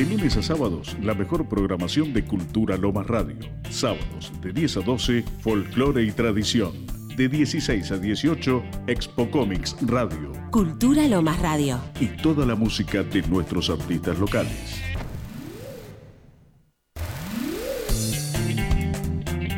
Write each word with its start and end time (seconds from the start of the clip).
De 0.00 0.06
lunes 0.06 0.34
a 0.38 0.42
sábados, 0.42 0.96
la 1.02 1.12
mejor 1.12 1.46
programación 1.46 2.14
de 2.14 2.24
Cultura 2.24 2.78
Lomas 2.78 3.06
Radio. 3.06 3.36
Sábados, 3.68 4.32
de 4.40 4.50
10 4.50 4.78
a 4.78 4.80
12, 4.80 5.24
Folclore 5.40 6.02
y 6.02 6.10
Tradición. 6.10 6.72
De 7.18 7.28
16 7.28 7.92
a 7.92 7.98
18, 7.98 8.62
Expo 8.86 9.30
Comics 9.30 9.76
Radio. 9.82 10.32
Cultura 10.52 11.06
Lomas 11.06 11.38
Radio. 11.40 11.82
Y 12.00 12.06
toda 12.06 12.46
la 12.46 12.54
música 12.54 13.02
de 13.02 13.20
nuestros 13.28 13.68
artistas 13.68 14.18
locales. 14.18 14.80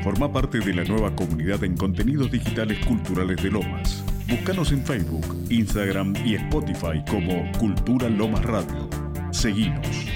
Forma 0.02 0.32
parte 0.32 0.58
de 0.58 0.74
la 0.74 0.82
nueva 0.82 1.14
comunidad 1.14 1.62
en 1.62 1.76
contenidos 1.76 2.32
digitales 2.32 2.84
culturales 2.84 3.40
de 3.40 3.50
Lomas. 3.52 4.04
Búscanos 4.28 4.72
en 4.72 4.84
Facebook, 4.84 5.24
Instagram 5.50 6.14
y 6.26 6.34
Spotify 6.34 7.00
como 7.08 7.48
Cultura 7.60 8.08
Lomas 8.08 8.44
Radio. 8.44 8.90
Seguimos. 9.30 10.11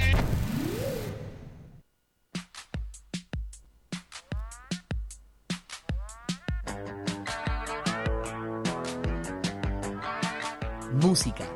Música. 11.06 11.48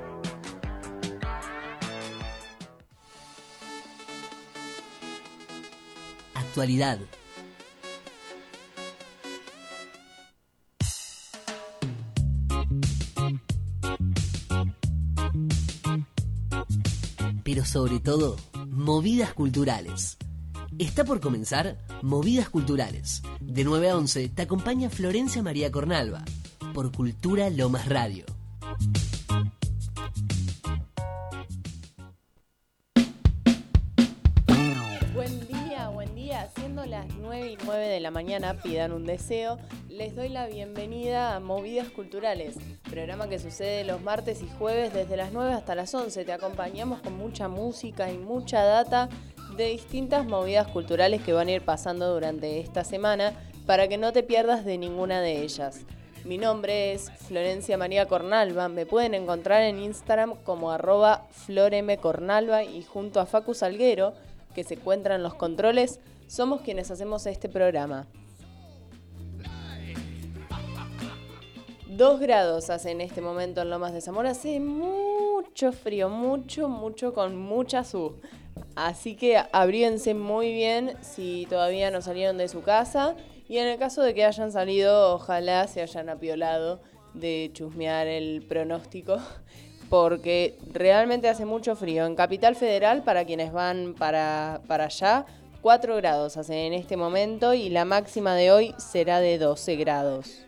Actualidad. 6.34 7.00
Pero 17.42 17.64
sobre 17.64 17.98
todo, 17.98 18.36
movidas 18.68 19.34
culturales. 19.34 20.16
Está 20.78 21.04
por 21.04 21.18
comenzar 21.18 21.76
Movidas 22.02 22.48
Culturales. 22.50 23.22
De 23.40 23.64
9 23.64 23.90
a 23.90 23.96
11 23.96 24.28
te 24.28 24.42
acompaña 24.42 24.90
Florencia 24.90 25.42
María 25.42 25.72
Cornalva 25.72 26.24
por 26.72 26.92
Cultura 26.92 27.50
Lomas 27.50 27.88
Radio. 27.88 28.24
9 37.30 37.52
y 37.52 37.58
9 37.64 37.86
de 37.86 38.00
la 38.00 38.10
mañana, 38.10 38.60
pidan 38.60 38.90
un 38.90 39.06
deseo. 39.06 39.56
Les 39.88 40.16
doy 40.16 40.30
la 40.30 40.48
bienvenida 40.48 41.36
a 41.36 41.38
Movidas 41.38 41.88
Culturales, 41.88 42.56
programa 42.90 43.28
que 43.28 43.38
sucede 43.38 43.84
los 43.84 44.02
martes 44.02 44.42
y 44.42 44.48
jueves 44.58 44.92
desde 44.92 45.16
las 45.16 45.30
9 45.30 45.52
hasta 45.52 45.76
las 45.76 45.94
11. 45.94 46.24
Te 46.24 46.32
acompañamos 46.32 47.02
con 47.02 47.16
mucha 47.16 47.46
música 47.46 48.10
y 48.10 48.18
mucha 48.18 48.64
data 48.64 49.08
de 49.56 49.66
distintas 49.66 50.26
movidas 50.26 50.66
culturales 50.66 51.22
que 51.22 51.32
van 51.32 51.46
a 51.46 51.52
ir 51.52 51.62
pasando 51.62 52.12
durante 52.12 52.58
esta 52.58 52.82
semana 52.82 53.32
para 53.64 53.86
que 53.86 53.96
no 53.96 54.12
te 54.12 54.24
pierdas 54.24 54.64
de 54.64 54.76
ninguna 54.76 55.20
de 55.20 55.42
ellas. 55.42 55.82
Mi 56.24 56.36
nombre 56.36 56.94
es 56.94 57.12
Florencia 57.28 57.78
María 57.78 58.08
Cornalva. 58.08 58.68
Me 58.68 58.86
pueden 58.86 59.14
encontrar 59.14 59.62
en 59.62 59.78
Instagram 59.78 60.34
como 60.42 60.72
arroba 60.72 61.28
floremcornalva 61.30 62.64
y 62.64 62.82
junto 62.82 63.20
a 63.20 63.26
Facu 63.26 63.54
Salguero, 63.54 64.14
que 64.52 64.64
se 64.64 64.74
encuentra 64.74 65.14
en 65.14 65.22
los 65.22 65.34
controles, 65.34 66.00
somos 66.30 66.60
quienes 66.60 66.88
hacemos 66.92 67.26
este 67.26 67.48
programa. 67.48 68.06
Dos 71.88 72.20
grados 72.20 72.70
hace 72.70 72.92
en 72.92 73.00
este 73.00 73.20
momento 73.20 73.60
en 73.62 73.68
Lomas 73.68 73.92
de 73.92 74.00
Zamora. 74.00 74.30
Hace 74.30 74.60
mucho 74.60 75.72
frío, 75.72 76.08
mucho, 76.08 76.68
mucho, 76.68 77.12
con 77.12 77.36
mucha 77.36 77.82
su. 77.82 78.14
Así 78.76 79.16
que 79.16 79.42
abríense 79.50 80.14
muy 80.14 80.54
bien 80.54 80.96
si 81.00 81.48
todavía 81.50 81.90
no 81.90 82.00
salieron 82.00 82.38
de 82.38 82.46
su 82.46 82.62
casa. 82.62 83.16
Y 83.48 83.58
en 83.58 83.66
el 83.66 83.78
caso 83.78 84.00
de 84.02 84.14
que 84.14 84.24
hayan 84.24 84.52
salido, 84.52 85.16
ojalá 85.16 85.66
se 85.66 85.82
hayan 85.82 86.08
apiolado 86.08 86.80
de 87.12 87.50
chusmear 87.52 88.06
el 88.06 88.42
pronóstico. 88.42 89.18
Porque 89.88 90.56
realmente 90.72 91.28
hace 91.28 91.44
mucho 91.44 91.74
frío. 91.74 92.06
En 92.06 92.14
Capital 92.14 92.54
Federal, 92.54 93.02
para 93.02 93.24
quienes 93.24 93.52
van 93.52 93.96
para, 93.98 94.60
para 94.68 94.84
allá, 94.84 95.26
4 95.62 95.96
grados 95.96 96.36
hace 96.38 96.66
en 96.66 96.72
este 96.72 96.96
momento 96.96 97.52
y 97.52 97.68
la 97.68 97.84
máxima 97.84 98.34
de 98.34 98.50
hoy 98.50 98.74
será 98.78 99.20
de 99.20 99.36
12 99.36 99.76
grados. 99.76 100.46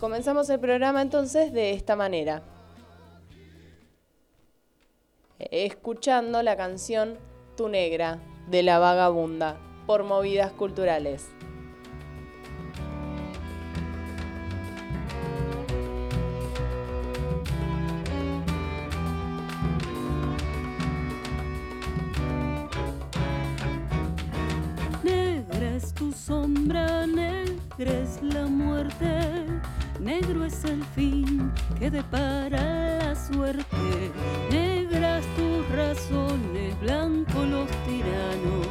Comenzamos 0.00 0.50
el 0.50 0.58
programa 0.58 1.00
entonces 1.00 1.52
de 1.52 1.70
esta 1.70 1.94
manera. 1.94 2.42
Escuchando 5.38 6.42
la 6.42 6.56
canción 6.56 7.18
Tu 7.56 7.68
Negra 7.68 8.18
de 8.48 8.62
la 8.62 8.78
Vagabunda 8.78 9.56
por 9.86 10.02
Movidas 10.02 10.52
Culturales. 10.52 11.28
Tu 26.06 26.12
sombra, 26.12 27.06
negra 27.06 27.92
es 28.02 28.22
la 28.22 28.46
muerte, 28.46 29.46
negro 29.98 30.44
es 30.44 30.64
el 30.64 30.84
fin 30.94 31.50
que 31.78 31.90
depara 31.90 32.98
la 32.98 33.14
suerte, 33.14 34.12
negras 34.50 35.24
tus 35.36 35.68
razones, 35.74 36.78
blanco 36.80 37.44
los 37.44 37.68
tiranos, 37.86 38.66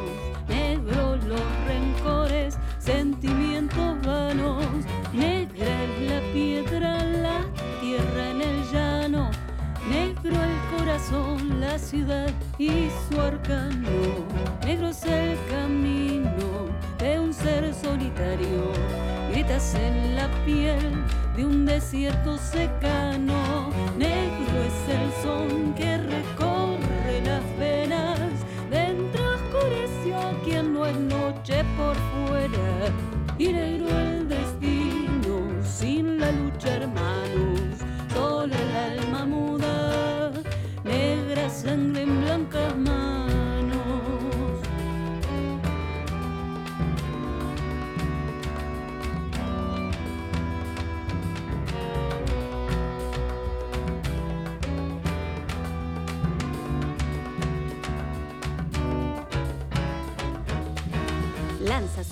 negro 0.47 1.17
los 1.27 1.45
rencores, 1.67 2.57
sentimientos 2.79 4.01
vanos, 4.05 4.65
negra 5.13 5.67
es 5.83 6.11
la 6.11 6.21
piedra, 6.31 7.03
la 7.03 7.39
tierra 7.81 8.29
en 8.31 8.41
el 8.41 8.54
corazón, 10.95 11.59
la 11.59 11.77
ciudad 11.77 12.31
y 12.57 12.89
su 13.09 13.19
arcano, 13.19 13.89
negro 14.65 14.89
es 14.89 15.03
el 15.03 15.37
camino 15.49 16.69
de 16.99 17.19
un 17.19 17.33
ser 17.33 17.73
solitario, 17.73 18.71
gritas 19.29 19.75
en 19.75 20.15
la 20.15 20.29
piel 20.45 21.03
de 21.35 21.45
un 21.45 21.65
desierto 21.65 22.37
secano, 22.37 23.71
negro 23.97 24.63
es 24.63 24.95
el 24.95 25.11
son 25.21 25.73
que 25.73 25.97
recorre 25.97 27.21
las 27.25 27.43
venas, 27.59 28.19
dentro 28.69 29.21
oscureció 29.35 30.17
quien 30.45 30.73
no 30.73 30.85
es 30.85 30.97
noche 30.97 31.65
por 31.75 31.95
fuera, 31.95 32.89
y 33.37 33.51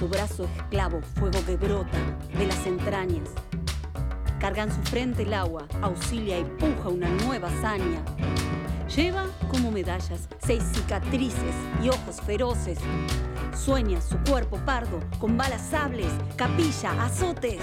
su 0.03 0.09
brazo 0.09 0.43
esclavo, 0.57 1.01
fuego 1.15 1.39
que 1.45 1.55
brota 1.55 1.97
de 2.37 2.45
las 2.45 2.65
entrañas. 2.65 3.29
Carga 4.37 4.63
en 4.63 4.71
su 4.73 4.81
frente 4.81 5.23
el 5.23 5.33
agua, 5.33 5.65
auxilia 5.81 6.39
y 6.39 6.43
puja 6.43 6.89
una 6.89 7.07
nueva 7.07 7.47
hazaña. 7.47 8.03
Lleva 8.93 9.27
como 9.49 9.71
medallas 9.71 10.27
seis 10.45 10.61
cicatrices 10.73 11.55
y 11.81 11.87
ojos 11.87 12.19
feroces. 12.25 12.79
Sueña 13.55 14.01
su 14.01 14.17
cuerpo 14.29 14.57
pardo 14.65 14.99
con 15.21 15.37
balas 15.37 15.61
sables, 15.61 16.11
capilla, 16.35 17.01
azotes. 17.01 17.61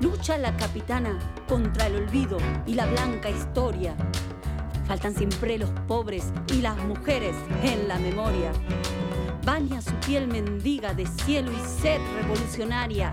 Lucha 0.00 0.38
la 0.38 0.56
capitana 0.56 1.18
contra 1.46 1.88
el 1.88 1.96
olvido 1.96 2.38
y 2.64 2.76
la 2.76 2.86
blanca 2.86 3.28
historia. 3.28 3.94
Faltan 4.86 5.14
siempre 5.14 5.58
los 5.58 5.68
pobres 5.86 6.32
y 6.50 6.62
las 6.62 6.78
mujeres 6.84 7.36
en 7.62 7.88
la 7.88 7.98
memoria. 7.98 8.52
Baña 9.48 9.80
su 9.80 9.94
piel 10.06 10.28
mendiga 10.28 10.92
de 10.92 11.06
cielo 11.06 11.50
y 11.50 11.80
sed 11.80 11.98
revolucionaria. 12.20 13.12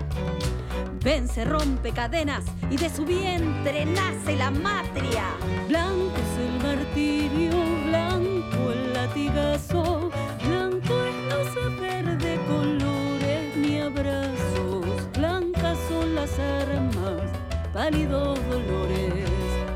Vence, 1.02 1.46
rompe 1.46 1.94
cadenas 1.94 2.44
y 2.70 2.76
de 2.76 2.90
su 2.90 3.06
vientre 3.06 3.86
nace 3.86 4.36
la 4.36 4.52
matria. 4.52 5.24
Blanco 5.70 6.12
es 6.18 6.38
el 6.46 6.62
martirio, 6.62 7.52
blanco 7.88 8.70
el 8.70 8.94
latigazo, 8.94 10.12
blanco 10.46 10.94
es 11.06 11.16
no 11.30 11.40
saber 11.54 12.18
de 12.18 12.36
colores 12.50 13.56
ni 13.56 13.80
abrazos, 13.80 15.12
blancas 15.14 15.78
son 15.88 16.16
las 16.16 16.38
armas, 16.38 17.32
pálidos 17.74 18.38
dolores, 18.50 19.30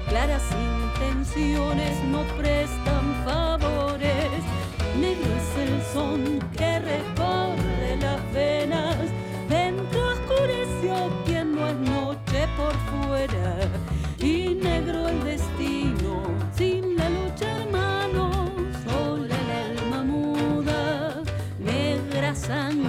claras 0.10 0.44
intenciones 0.52 2.04
no 2.12 2.22
prestan 2.38 3.10
corazón 5.00 6.40
que 6.58 6.80
recorre 6.80 7.98
las 8.02 8.34
venas. 8.34 8.98
Dentro 9.48 10.00
oscureció 10.10 11.10
quien 11.26 11.56
no 11.56 11.68
es 11.68 11.76
noche 11.76 12.48
por 12.58 12.74
fuera 12.92 13.58
y 14.20 14.56
negro 14.56 15.08
el 15.08 15.24
destino 15.24 16.24
sin 16.56 16.98
la 16.98 17.10
lucha 17.10 17.58
hermano. 17.62 18.52
Sola 18.86 19.36
el 19.36 19.80
alma 19.80 20.04
muda, 20.04 21.24
negra 21.60 22.36
sangre 22.36 22.89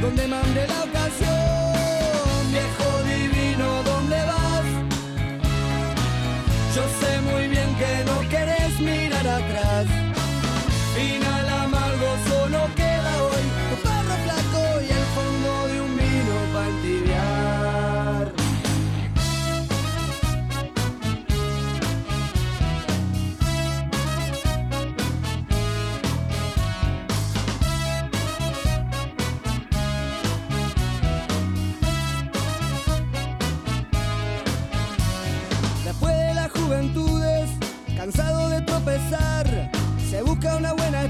donde 0.00 0.26
mande 0.28 0.66
la 0.66 0.84
ocasión. 0.84 1.32
Viejo 2.50 2.88
divino, 3.04 3.82
¿dónde 3.82 4.16
vas? 4.32 4.66
Yo 6.74 6.82
sé 7.00 7.20
muy 7.30 7.48
bien 7.48 7.68
que 7.80 8.04
no 8.04 8.28
querés 8.28 8.80
mirar 8.80 9.26
atrás. 9.26 9.86
Final 10.94 11.45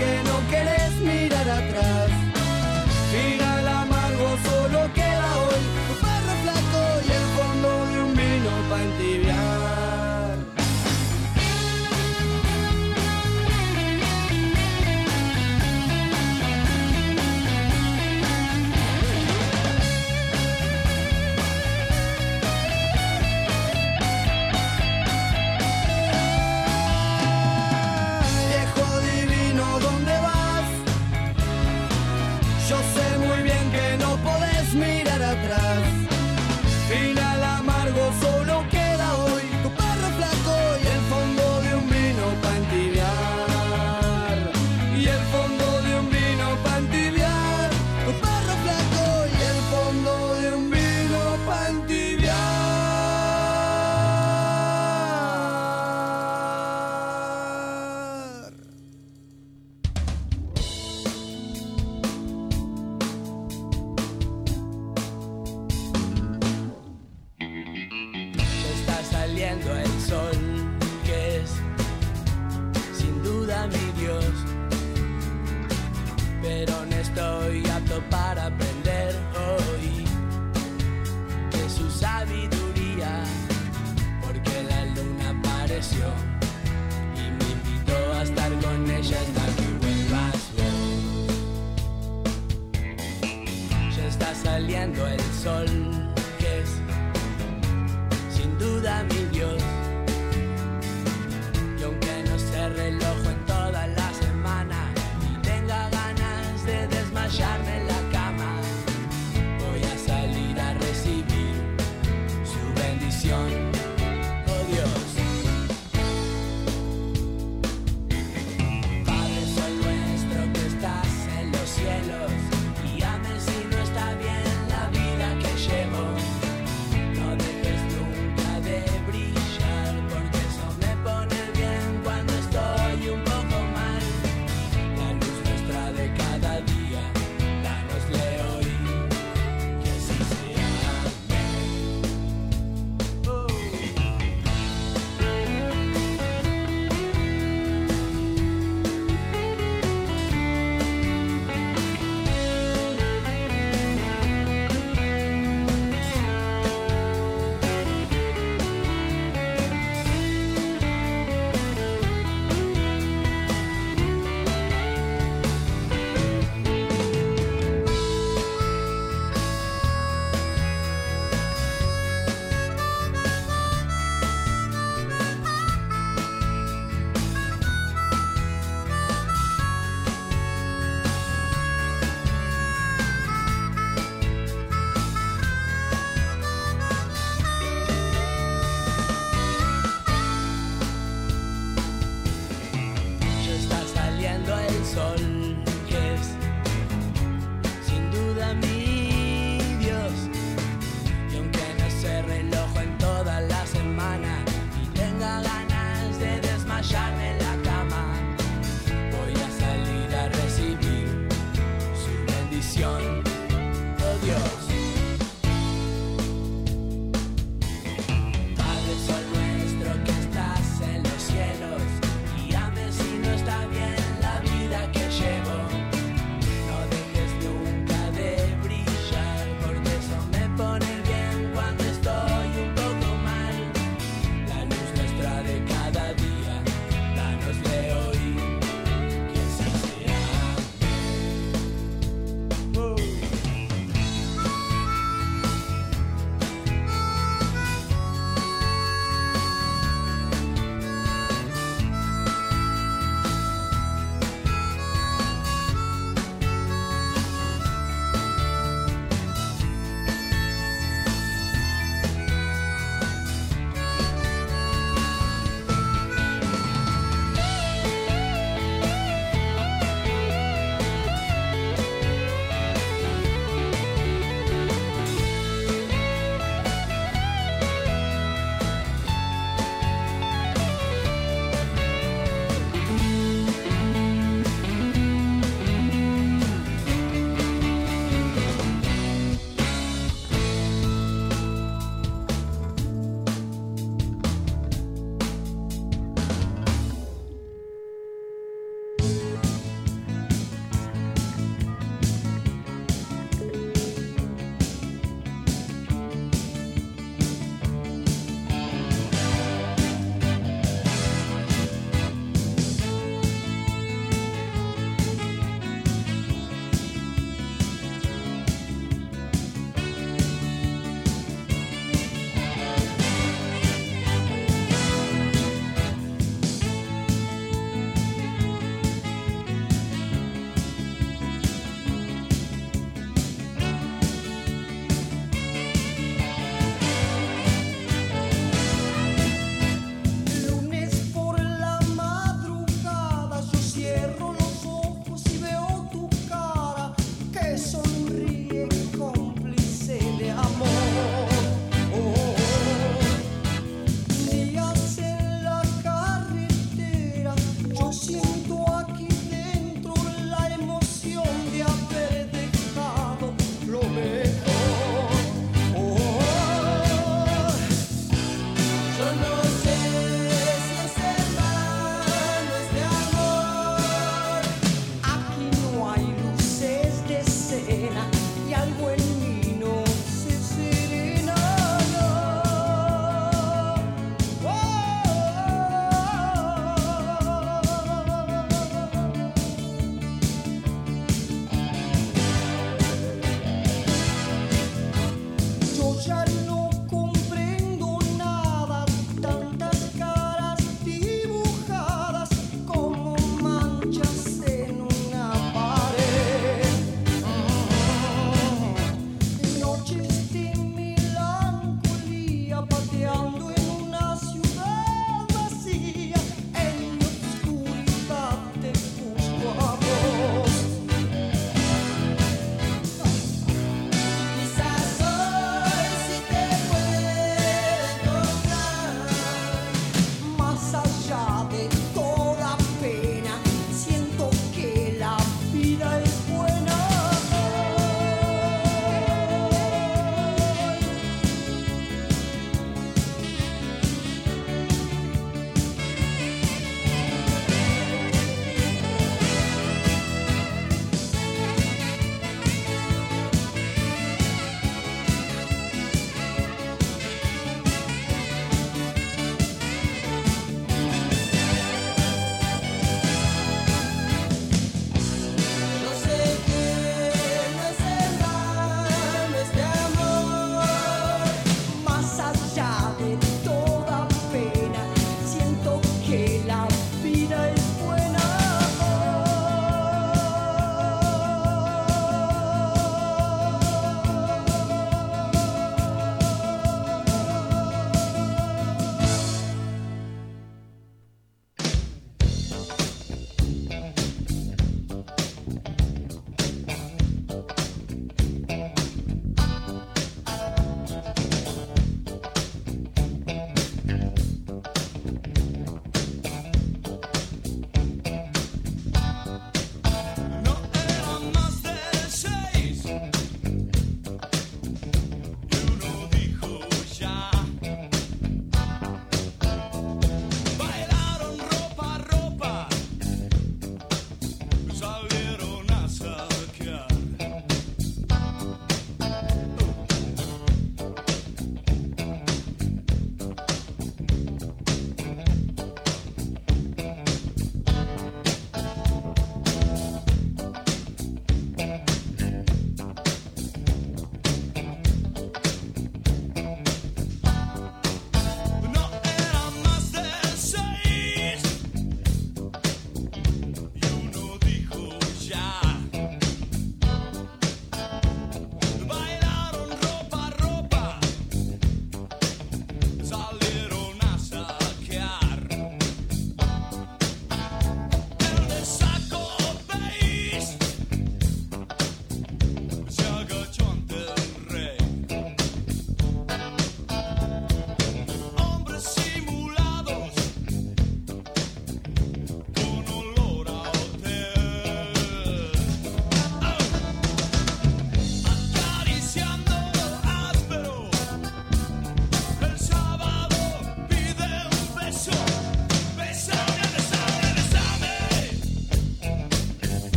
Muy 0.00 0.29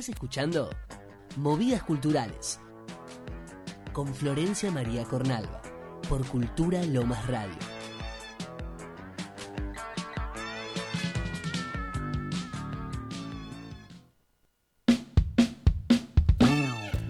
Estás 0.00 0.14
escuchando 0.14 0.70
Movidas 1.36 1.82
Culturales 1.82 2.58
con 3.92 4.14
Florencia 4.14 4.70
María 4.70 5.04
Cornalva 5.04 5.60
por 6.08 6.26
Cultura 6.26 6.82
Lomas 6.84 7.26
Radio. 7.26 7.52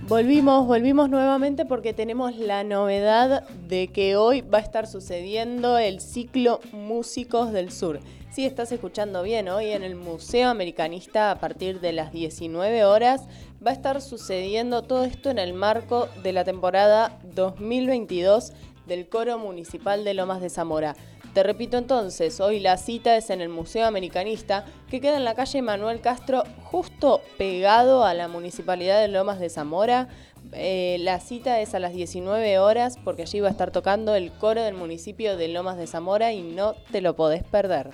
Volvimos, 0.09 0.67
volvimos 0.67 1.09
nuevamente 1.09 1.65
porque 1.65 1.93
tenemos 1.93 2.35
la 2.35 2.65
novedad 2.65 3.49
de 3.69 3.87
que 3.87 4.17
hoy 4.17 4.41
va 4.41 4.59
a 4.59 4.63
estar 4.63 4.89
sucediendo 4.89 5.79
el 5.79 6.01
ciclo 6.01 6.59
Músicos 6.73 7.53
del 7.53 7.71
Sur. 7.71 8.01
Sí, 8.31 8.47
estás 8.47 8.71
escuchando 8.71 9.25
bien, 9.25 9.49
hoy 9.49 9.73
en 9.73 9.83
el 9.83 9.97
Museo 9.97 10.51
Americanista 10.51 11.33
a 11.33 11.41
partir 11.41 11.81
de 11.81 11.93
las 11.93 12.13
19 12.13 12.85
horas 12.85 13.23
va 13.65 13.73
a 13.73 13.75
estar 13.75 14.01
sucediendo 14.01 14.83
todo 14.83 15.03
esto 15.03 15.31
en 15.31 15.41
el 15.41 15.53
marco 15.53 16.09
de 16.23 16.33
la 16.33 16.45
temporada 16.45 17.19
2022 17.35 18.53
del 18.87 19.09
Coro 19.09 19.37
Municipal 19.37 20.05
de 20.05 20.15
Lomas 20.15 20.41
de 20.41 20.49
Zamora. 20.49 20.95
Te 21.35 21.43
repito 21.43 21.77
entonces, 21.77 22.39
hoy 22.39 22.61
la 22.61 22.77
cita 22.77 23.17
es 23.17 23.31
en 23.31 23.41
el 23.41 23.49
Museo 23.49 23.85
Americanista, 23.85 24.65
que 24.89 25.01
queda 25.01 25.17
en 25.17 25.25
la 25.25 25.35
calle 25.35 25.61
Manuel 25.61 26.01
Castro, 26.01 26.45
justo 26.63 27.23
pegado 27.37 28.05
a 28.05 28.15
la 28.15 28.29
Municipalidad 28.29 29.01
de 29.01 29.09
Lomas 29.09 29.41
de 29.41 29.51
Zamora. 29.51 30.07
Eh, 30.53 30.99
la 31.01 31.19
cita 31.19 31.61
es 31.61 31.75
a 31.75 31.81
las 31.81 31.95
19 31.95 32.61
horas 32.61 32.97
porque 33.05 33.23
allí 33.23 33.41
va 33.41 33.49
a 33.49 33.53
estar 33.53 33.73
tocando 33.73 34.15
el 34.15 34.31
coro 34.31 34.63
del 34.63 34.75
municipio 34.75 35.37
de 35.37 35.49
Lomas 35.49 35.77
de 35.77 35.89
Zamora 35.89 36.33
y 36.33 36.43
no 36.43 36.75
te 36.93 37.01
lo 37.01 37.17
podés 37.17 37.43
perder. 37.43 37.91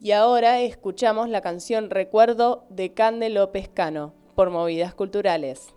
Y 0.00 0.12
ahora 0.12 0.60
escuchamos 0.60 1.28
la 1.28 1.40
canción 1.40 1.90
Recuerdo 1.90 2.66
de 2.70 2.94
Cande 2.94 3.30
López 3.30 3.68
Cano 3.68 4.14
por 4.36 4.50
Movidas 4.50 4.94
Culturales. 4.94 5.74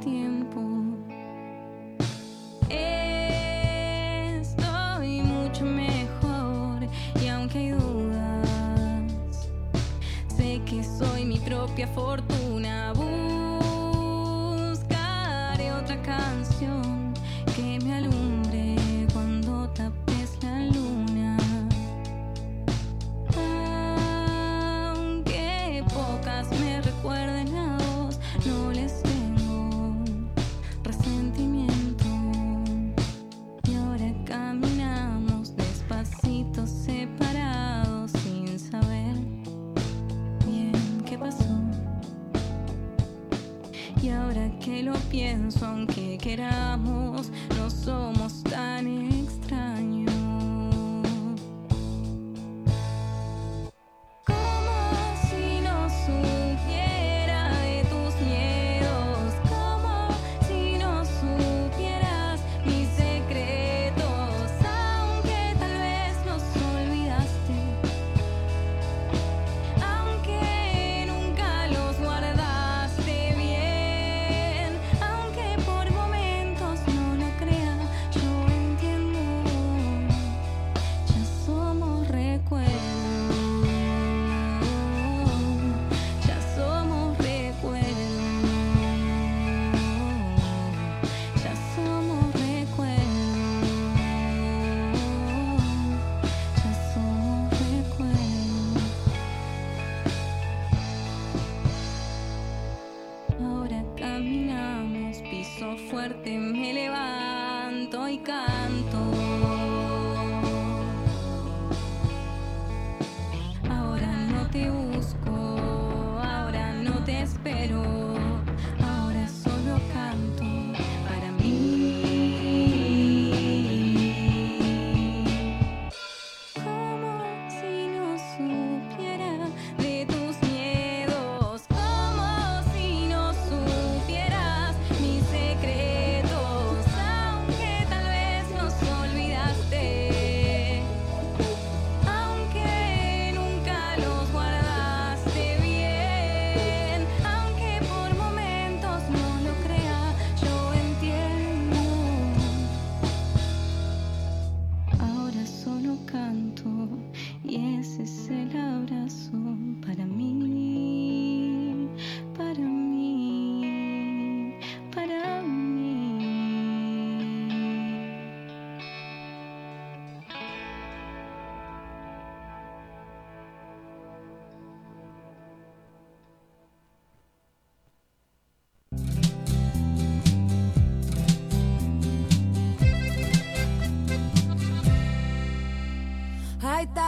Yeah. 0.00 0.21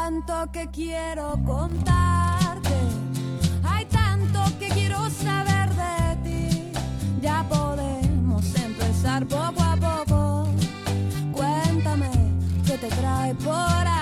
tanto 0.04 0.52
que 0.52 0.68
quiero 0.68 1.32
contarte, 1.46 2.76
hay 3.62 3.86
tanto 3.86 4.38
que 4.58 4.68
quiero 4.68 5.08
saber 5.08 5.70
de 5.74 6.16
ti. 6.24 6.72
Ya 7.22 7.42
podemos 7.48 8.44
empezar 8.54 9.24
poco 9.24 9.62
a 9.62 9.76
poco. 9.76 10.48
Cuéntame 11.32 12.10
qué 12.66 12.76
te 12.76 12.88
trae 12.88 13.34
por 13.36 13.54
ahí. 13.54 13.93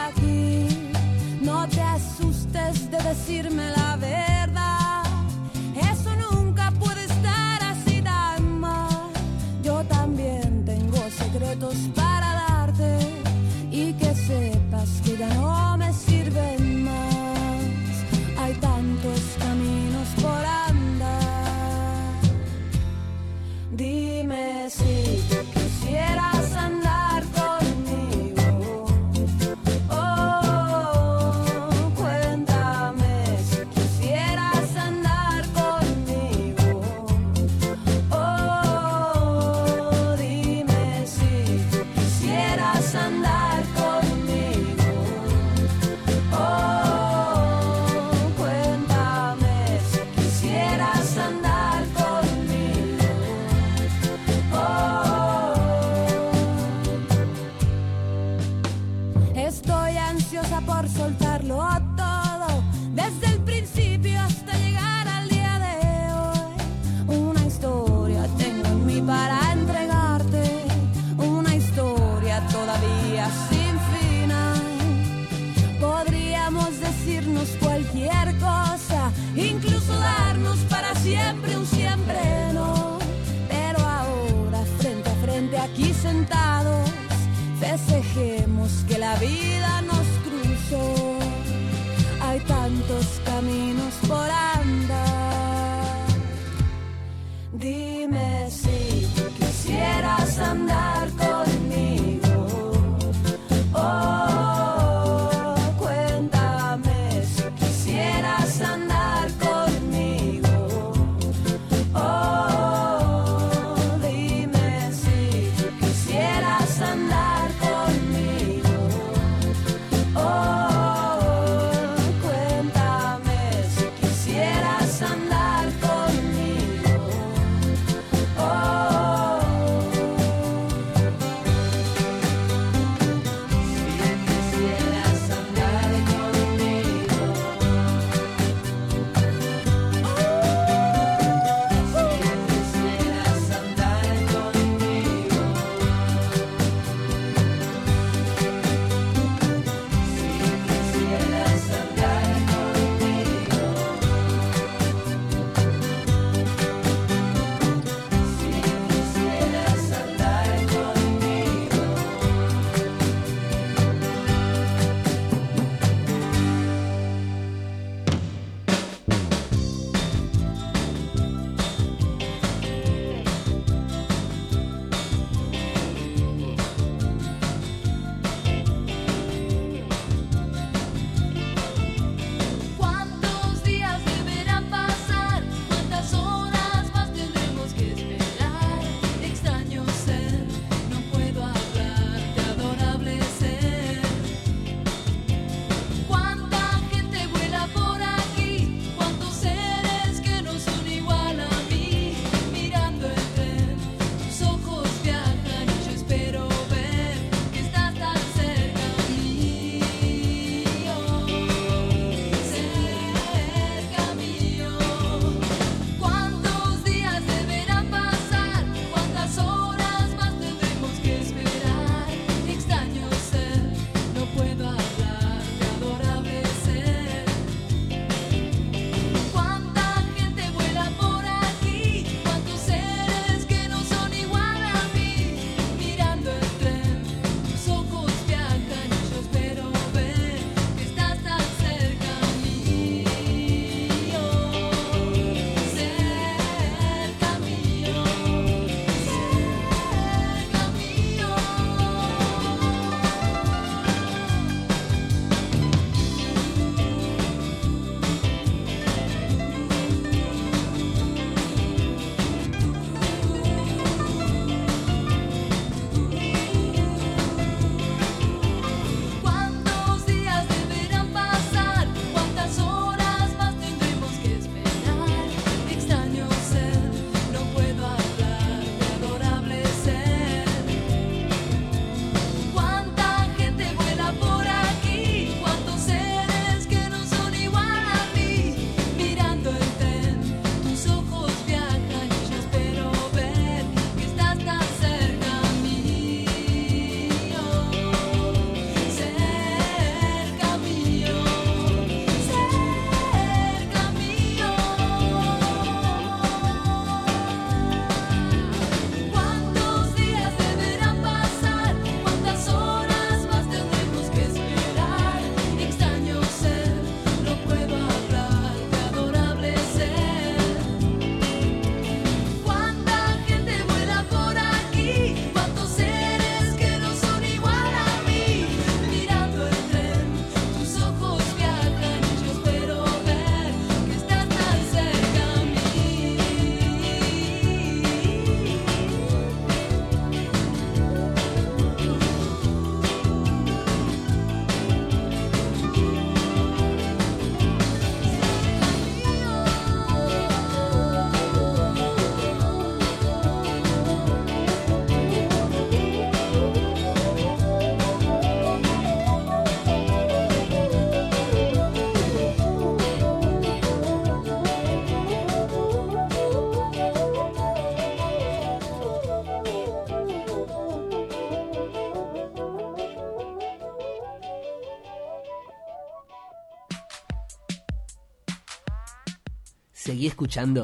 Escuchando 380.23 380.63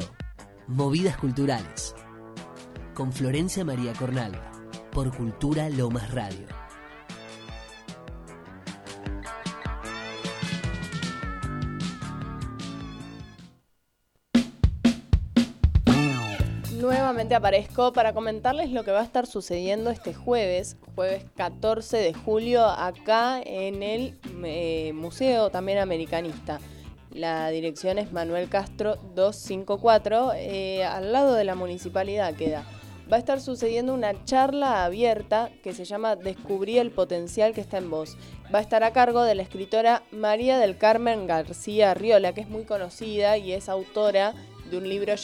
Movidas 0.69 1.17
Culturales 1.17 1.93
con 2.95 3.13
Florencia 3.13 3.65
María 3.65 3.93
Cornalva 3.93 4.53
por 4.93 5.13
Cultura 5.17 5.69
Lomas 5.69 6.15
Radio. 6.15 6.47
Nuevamente 16.77 17.35
aparezco 17.35 17.93
para 17.93 18.13
comentarles 18.13 18.71
lo 18.71 18.85
que 18.85 18.93
va 18.93 19.01
a 19.01 19.05
estar 19.05 19.27
sucediendo 19.27 19.91
este 19.91 20.15
jueves, 20.15 20.77
jueves 20.95 21.25
14 21.35 21.97
de 21.97 22.15
julio, 22.15 22.65
acá 22.65 23.43
en 23.45 23.83
el 23.83 24.21
eh, 24.45 24.93
Museo 24.95 25.51
también 25.51 25.79
Americanista. 25.79 26.61
La 27.13 27.49
dirección 27.51 27.99
es 27.99 28.13
Manuel 28.13 28.49
Castro 28.49 28.97
254, 29.15 30.33
eh, 30.35 30.85
al 30.85 31.13
lado 31.13 31.35
de 31.35 31.45
la 31.45 31.55
municipalidad 31.55 32.35
queda. 32.35 32.65
Va 33.11 33.17
a 33.17 33.21
estar 33.21 33.41
sucediendo 33.41 33.95
una 33.95 34.25
charla 34.27 34.85
abierta 34.85 35.51
que 35.63 35.73
se 35.73 35.87
llama 35.87 36.17
Descubrí 36.17 36.77
el 36.77 36.91
potencial 36.91 37.55
que 37.55 37.63
está 37.63 37.79
en 37.79 37.91
vos. 37.91 38.19
Va 38.55 38.59
a 38.59 38.63
estar 38.63 38.85
a 38.85 38.93
cargo 38.93 39.23
de 39.23 39.35
la 39.35 39.43
escritora 39.43 40.03
María 40.13 40.59
del 40.59 40.77
Carmen 40.77 41.27
García 41.27 41.95
Riola, 41.95 42.35
que 42.35 42.43
es 42.43 42.51
muy 42.51 42.65
conocida 42.65 43.39
y 43.39 43.53
es 43.53 43.71
autora 43.71 44.35
de 44.71 44.77
un 44.77 44.87
libro 44.87 45.15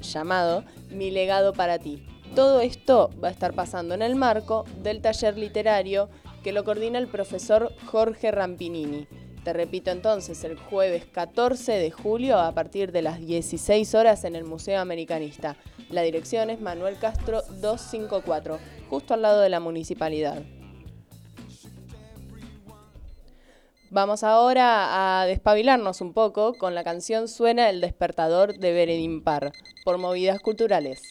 llamado 0.00 0.64
Mi 0.88 1.10
legado 1.10 1.52
para 1.52 1.78
ti. 1.78 2.06
Todo 2.34 2.62
esto 2.62 3.10
va 3.22 3.28
a 3.28 3.32
estar 3.32 3.52
pasando 3.52 3.94
en 3.94 4.00
el 4.00 4.16
marco 4.16 4.64
del 4.82 5.02
taller 5.02 5.36
literario 5.36 6.08
que 6.42 6.52
lo 6.52 6.64
coordina 6.64 6.98
el 6.98 7.08
profesor 7.08 7.72
Jorge 7.84 8.30
Rampinini. 8.30 9.06
Te 9.44 9.52
repito 9.52 9.90
entonces, 9.90 10.42
el 10.44 10.56
jueves 10.56 11.04
14 11.04 11.72
de 11.72 11.90
julio 11.90 12.38
a 12.38 12.52
partir 12.52 12.92
de 12.92 13.02
las 13.02 13.20
16 13.20 13.94
horas 13.94 14.24
en 14.24 14.36
el 14.36 14.44
Museo 14.44 14.80
Americanista. 14.80 15.56
La 15.90 16.00
dirección 16.00 16.48
es 16.48 16.62
Manuel 16.62 16.98
Castro 16.98 17.42
254, 17.60 18.58
justo 18.88 19.12
al 19.12 19.20
lado 19.20 19.42
de 19.42 19.50
la 19.50 19.60
municipalidad. 19.60 20.42
Vamos 23.90 24.24
ahora 24.24 25.20
a 25.20 25.26
despabilarnos 25.26 26.00
un 26.00 26.14
poco 26.14 26.54
con 26.54 26.74
la 26.74 26.82
canción 26.82 27.28
Suena 27.28 27.68
el 27.68 27.82
despertador 27.82 28.58
de 28.58 28.72
Beredin 28.72 29.22
Par, 29.22 29.52
por 29.84 29.98
Movidas 29.98 30.40
Culturales. 30.40 31.02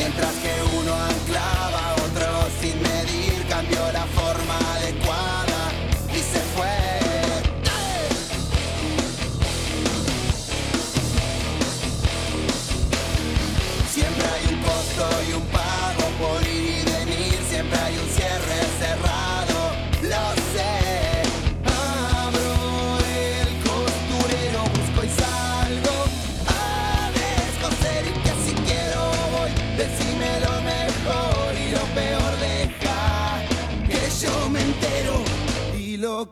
Mientras 0.00 0.29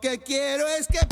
que 0.08 0.18
quiero 0.20 0.66
es 0.68 0.86
que 0.86 1.07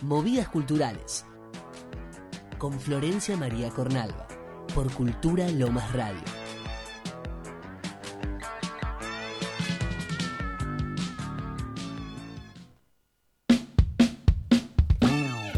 Movidas 0.00 0.48
Culturales 0.48 1.26
con 2.56 2.80
Florencia 2.80 3.36
María 3.36 3.68
Cornalva 3.68 4.26
por 4.74 4.90
Cultura 4.94 5.46
Lomas 5.50 5.92
Radio. 5.92 6.22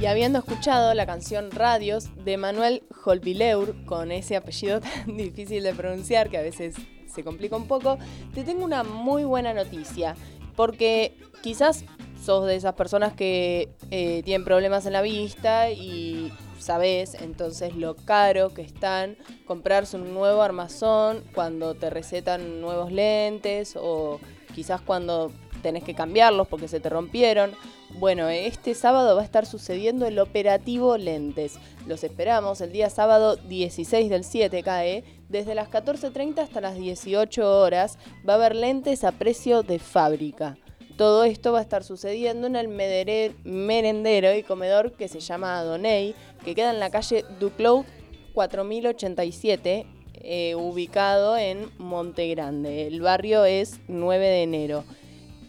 Y 0.01 0.07
habiendo 0.07 0.41
escuchado 0.41 0.93
la 0.95 1.07
canción 1.07 1.53
Radios 1.53 2.11
de 2.25 2.37
Manuel 2.39 2.83
Holvileur, 3.05 3.77
con 3.85 4.11
ese 4.11 4.35
apellido 4.35 4.81
tan 5.07 5.17
difícil 5.17 5.63
de 5.63 5.73
pronunciar 5.73 6.31
que 6.31 6.39
a 6.39 6.43
veces 6.43 6.75
se 7.07 7.23
complica 7.23 7.55
un 7.55 7.69
poco, 7.69 7.97
te 8.35 8.43
tengo 8.43 8.65
una 8.65 8.83
muy 8.83 9.23
buena 9.23 9.55
noticia. 9.55 10.17
Porque 10.57 11.17
quizás 11.43 11.85
sos 12.27 12.45
de 12.45 12.57
esas 12.57 12.75
personas 12.75 13.15
que 13.15 13.69
eh, 13.93 14.23
tienen 14.25 14.45
problemas 14.45 14.85
en 14.85 14.95
la 14.95 15.01
vista 15.01 15.71
y 15.71 16.33
sabés 16.59 17.15
entonces 17.15 17.77
lo 17.77 17.95
caro 17.95 18.53
que 18.53 18.63
están 18.63 19.17
comprarse 19.47 19.97
un 19.97 20.13
nuevo 20.13 20.43
armazón 20.43 21.23
cuando 21.37 21.75
te 21.75 21.89
recetan 21.89 22.61
nuevos 22.61 22.91
lentes 22.91 23.79
o 23.81 24.19
quizás 24.57 24.81
cuando 24.81 25.31
tenés 25.63 25.85
que 25.85 25.95
cambiarlos 25.95 26.49
porque 26.49 26.67
se 26.67 26.81
te 26.81 26.89
rompieron. 26.89 27.53
Bueno, 27.99 28.29
este 28.29 28.75
sábado 28.75 29.15
va 29.15 29.23
a 29.23 29.25
estar 29.25 29.47
sucediendo 29.47 30.05
el 30.05 30.19
operativo 30.19 30.99
Lentes. 30.99 31.55
Los 31.87 32.03
esperamos 32.03 32.61
el 32.61 32.73
día 32.73 32.91
sábado 32.91 33.37
16 33.37 34.11
del 34.11 34.25
7 34.25 34.63
cae. 34.65 35.05
Desde 35.29 35.55
las 35.55 35.71
14.30 35.71 36.41
hasta 36.41 36.61
las 36.61 36.77
18 36.77 37.61
horas 37.61 37.99
va 38.29 38.33
a 38.33 38.37
haber 38.37 38.57
lentes 38.57 39.05
a 39.05 39.13
precio 39.13 39.63
de 39.63 39.79
fábrica. 39.79 40.57
Todo 40.97 41.25
esto 41.25 41.53
va 41.53 41.59
a 41.59 41.63
estar 41.63 41.85
sucediendo 41.85 42.47
en 42.47 42.57
el 42.57 42.69
merendero 42.69 44.35
y 44.35 44.43
comedor 44.43 44.93
que 44.93 45.09
se 45.09 45.21
llama 45.21 45.59
Adonai, 45.59 46.15
que 46.43 46.55
queda 46.55 46.71
en 46.71 46.81
la 46.81 46.89
calle 46.89 47.25
Duclos 47.39 47.85
4087, 48.33 49.87
eh, 50.15 50.55
ubicado 50.55 51.37
en 51.37 51.71
Monte 51.77 52.29
Grande. 52.29 52.87
El 52.87 53.03
barrio 53.03 53.45
es 53.45 53.81
9 53.89 54.27
de 54.27 54.43
enero. 54.43 54.85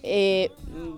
Eh, 0.03 0.51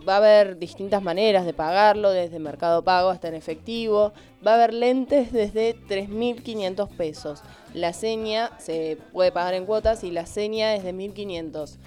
va 0.08 0.16
a 0.16 0.18
haber 0.18 0.58
distintas 0.58 1.02
maneras 1.02 1.46
de 1.46 1.54
pagarlo, 1.54 2.12
desde 2.12 2.40
Mercado 2.40 2.84
Pago 2.84 3.10
hasta 3.10 3.28
en 3.28 3.36
efectivo. 3.36 4.14
Va 4.46 4.52
a 4.52 4.56
haber 4.56 4.74
lentes 4.74 5.32
desde 5.32 5.76
3.500 5.76 6.90
pesos. 6.90 7.44
La 7.74 7.94
seña 7.94 8.52
se 8.60 8.98
puede 9.14 9.32
pagar 9.32 9.54
en 9.54 9.66
cuotas 9.66 10.04
y 10.04 10.12
la 10.12 10.26
seña 10.26 10.76
es 10.76 10.84
de 10.84 10.94
1.500. 10.94 11.78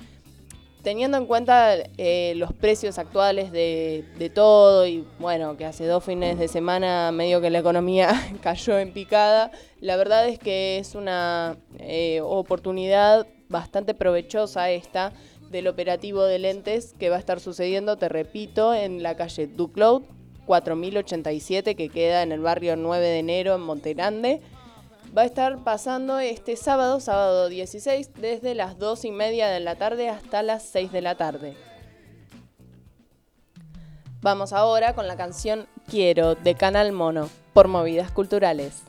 Teniendo 0.82 1.16
en 1.16 1.26
cuenta 1.26 1.76
eh, 1.96 2.34
los 2.36 2.52
precios 2.52 2.98
actuales 2.98 3.52
de, 3.52 4.32
todo 4.34 4.84
y 4.86 5.06
bueno, 5.20 5.56
que 5.56 5.64
hace 5.64 5.86
dos 5.86 6.02
fines 6.02 6.38
de 6.38 6.48
semana 6.48 7.12
medio 7.12 7.40
que 7.40 7.50
la 7.50 7.60
economía 7.60 8.10
cayó 8.42 8.78
en 8.78 8.92
picada, 8.92 9.52
la 9.80 9.96
verdad 9.96 10.26
es 10.26 10.40
que 10.40 10.78
es 10.78 10.96
una 10.96 11.56
eh, 11.78 12.20
oportunidad 12.22 13.28
bastante 13.48 13.94
provechosa 13.94 14.70
esta 14.70 15.12
del 15.50 15.68
operativo 15.68 16.24
de 16.24 16.40
lentes 16.40 16.94
que 16.98 17.10
va 17.10 17.16
a 17.16 17.20
estar 17.20 17.38
sucediendo, 17.38 17.96
te 17.96 18.08
repito, 18.08 18.74
en 18.74 19.04
la 19.04 19.16
calle 19.16 19.46
Ducloud 19.46 20.02
4087 20.46 21.76
que 21.76 21.88
queda 21.90 22.22
en 22.22 22.32
el 22.32 22.40
barrio 22.40 22.74
9 22.74 23.06
de 23.06 23.18
enero 23.18 23.54
en 23.54 23.60
Montegrande. 23.60 24.40
Va 25.16 25.22
a 25.22 25.26
estar 25.26 25.62
pasando 25.62 26.20
este 26.20 26.56
sábado, 26.56 26.98
sábado 26.98 27.50
16, 27.50 28.14
desde 28.14 28.54
las 28.54 28.78
2 28.78 29.04
y 29.04 29.10
media 29.10 29.48
de 29.48 29.60
la 29.60 29.76
tarde 29.76 30.08
hasta 30.08 30.42
las 30.42 30.62
6 30.62 30.90
de 30.90 31.02
la 31.02 31.16
tarde. 31.16 31.54
Vamos 34.22 34.54
ahora 34.54 34.94
con 34.94 35.06
la 35.06 35.16
canción 35.16 35.66
Quiero 35.86 36.34
de 36.34 36.54
Canal 36.54 36.92
Mono 36.92 37.28
por 37.52 37.68
Movidas 37.68 38.10
Culturales. 38.10 38.84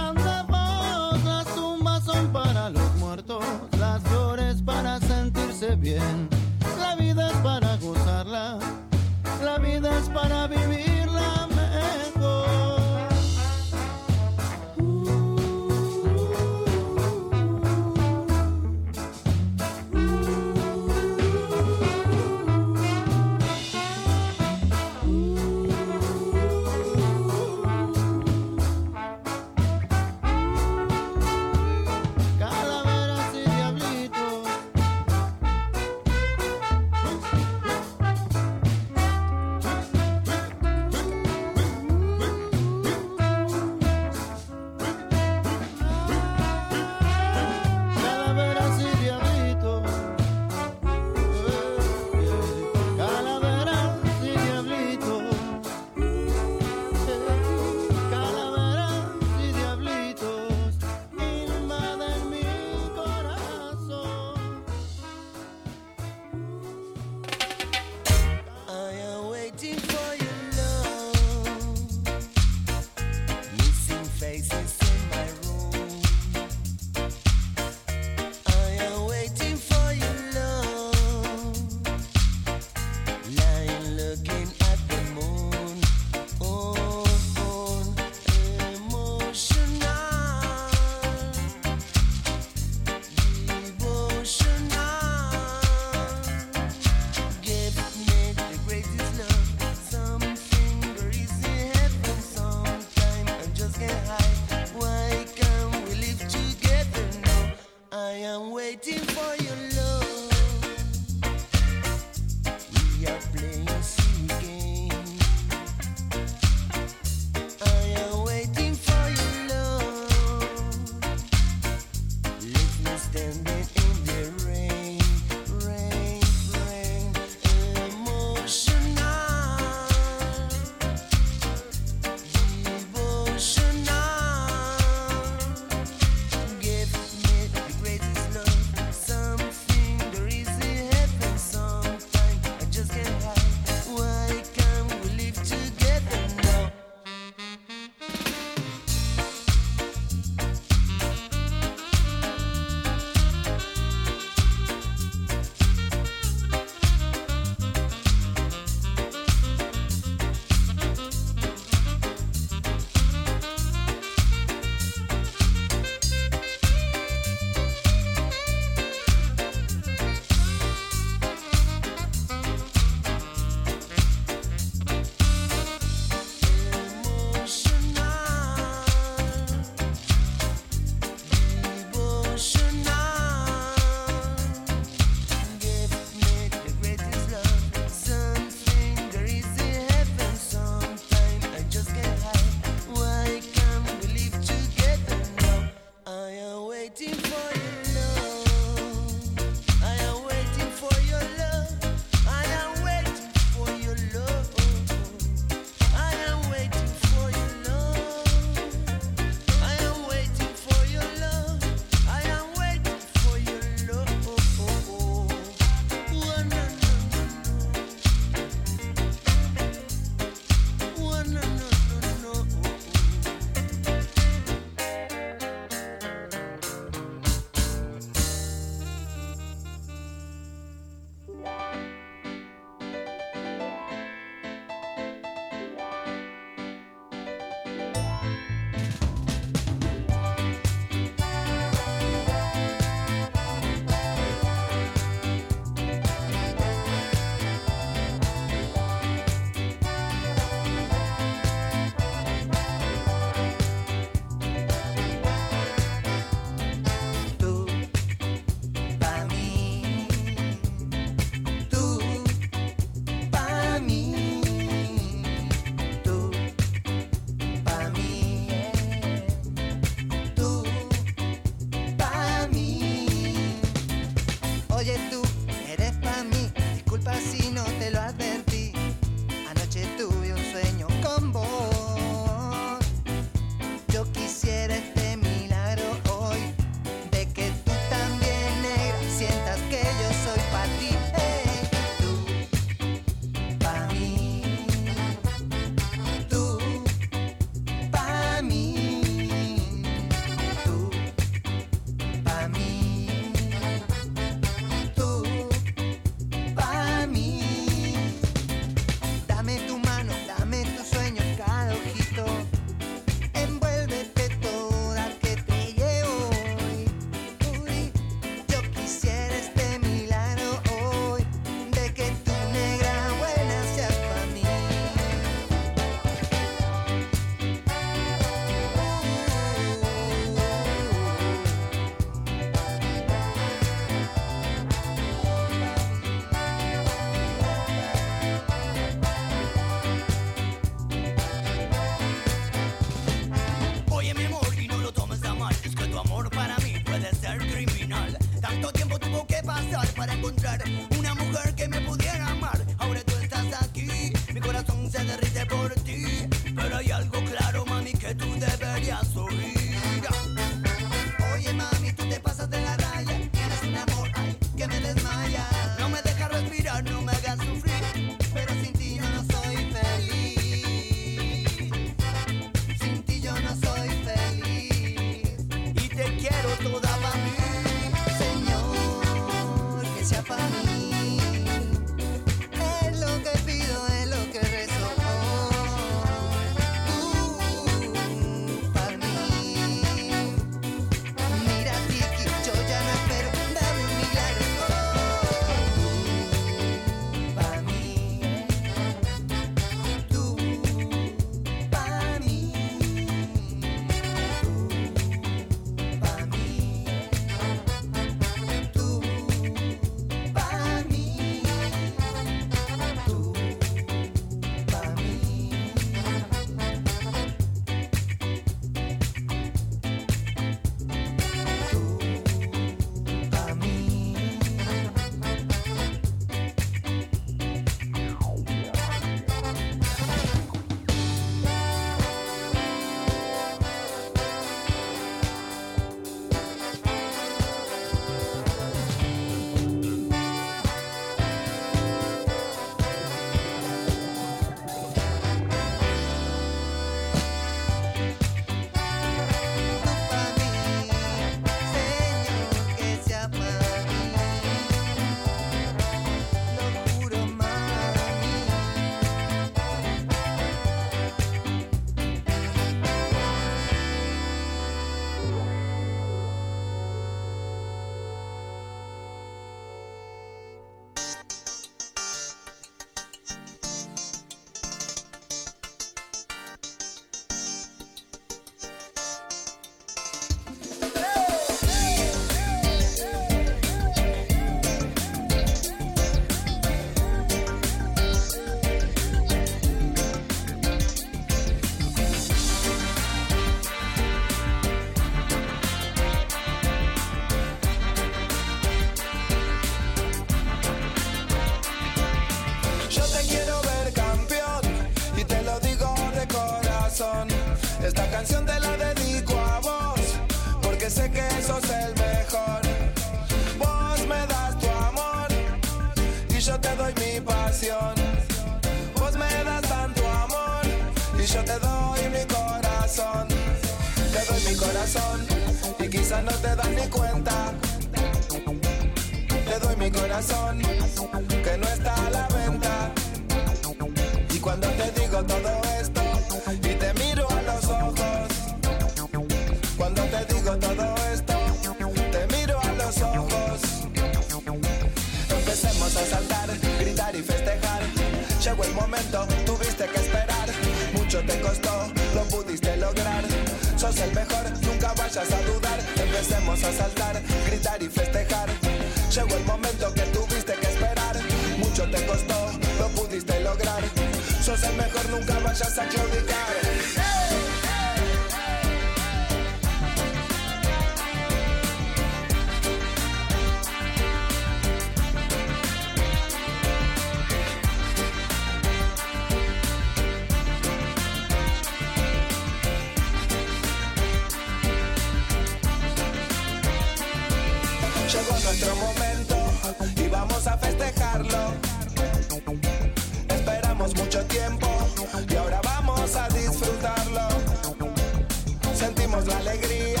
La 599.26 599.38
alegría 599.38 600.00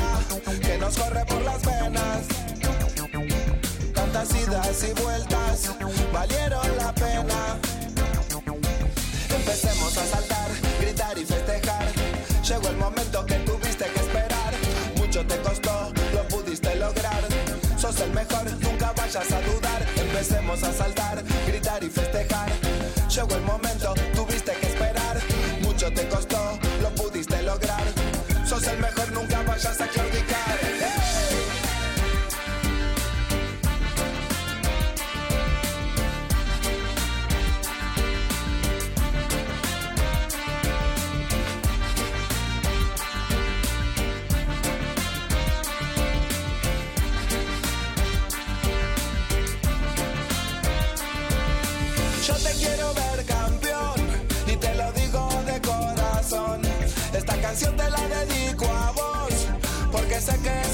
que 0.62 0.78
nos 0.78 0.96
corre 0.96 1.24
por 1.26 1.42
las 1.42 1.60
venas. 1.64 2.26
Tantas 3.92 4.34
idas 4.34 4.84
y 4.84 5.02
vueltas 5.02 5.70
valieron 6.12 6.76
la 6.76 6.92
pena. 6.94 7.58
Empecemos 9.28 9.96
a 9.98 10.06
saltar, 10.06 10.50
gritar 10.80 11.18
y 11.18 11.24
festejar. 11.24 11.86
Llegó 12.48 12.68
el 12.68 12.76
momento 12.76 13.26
que 13.26 13.34
tuviste 13.40 13.86
que 13.86 14.00
esperar. 14.00 14.54
Mucho 14.96 15.26
te 15.26 15.36
costó, 15.38 15.92
lo 16.14 16.28
pudiste 16.28 16.76
lograr. 16.76 17.22
Sos 17.76 18.00
el 18.00 18.12
mejor, 18.12 18.50
nunca 18.60 18.92
vayas 18.96 19.32
a 19.32 19.40
dudar. 19.40 19.86
Empecemos 19.96 20.62
a 20.62 20.72
saltar, 20.72 21.22
gritar 21.46 21.82
y 21.82 21.90
festejar. 21.90 22.48
Llegó 23.08 23.34
el 23.34 23.42
momento, 23.42 23.92
tuviste 24.14 24.52
que 24.52 24.66
esperar. 24.66 25.20
Mucho 25.62 25.92
te 25.92 26.08
costó, 26.08 26.45
el 28.68 28.78
mejor, 28.78 29.12
nunca 29.12 29.35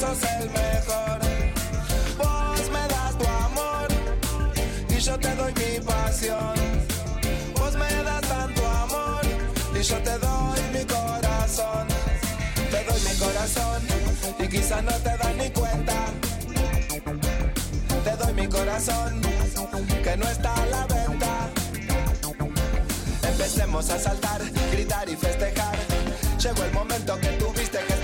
sos 0.02 0.22
el 0.40 0.50
mejor. 0.50 1.18
Vos 2.18 2.64
me 2.74 2.84
das 2.92 3.12
tu 3.18 3.26
amor 3.46 3.88
y 4.88 4.98
yo 4.98 5.14
te 5.18 5.32
doy 5.40 5.52
mi 5.62 5.72
pasión. 5.90 6.54
Vos 7.58 7.74
me 7.82 7.90
das 8.08 8.22
tanto 8.22 8.62
amor 8.84 9.22
y 9.78 9.82
yo 9.90 9.98
te 10.08 10.14
doy 10.26 10.60
mi 10.74 10.84
corazón. 10.96 11.86
Te 12.72 12.80
doy 12.88 13.00
mi 13.08 13.14
corazón 13.24 13.80
y 14.44 14.48
quizás 14.48 14.82
no 14.82 14.94
te 15.06 15.12
das 15.20 15.34
ni 15.40 15.50
cuenta. 15.50 15.98
Te 18.06 18.12
doy 18.20 18.32
mi 18.34 18.48
corazón 18.48 19.20
que 20.04 20.16
no 20.16 20.26
está 20.28 20.52
a 20.62 20.66
la 20.66 20.86
venta. 20.86 21.32
Empecemos 23.30 23.88
a 23.90 23.98
saltar, 24.00 24.40
gritar 24.72 25.08
y 25.08 25.16
festejar. 25.16 25.76
Llegó 26.42 26.64
el 26.64 26.72
momento 26.72 27.20
que 27.20 27.28
tuviste 27.42 27.78
que 27.86 28.01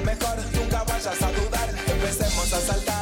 el 0.00 0.06
mejor, 0.06 0.36
nunca 0.54 0.82
vayas 0.84 1.22
a 1.22 1.32
dudar. 1.32 1.68
Empecemos 1.86 2.52
a 2.52 2.60
saltar, 2.60 2.99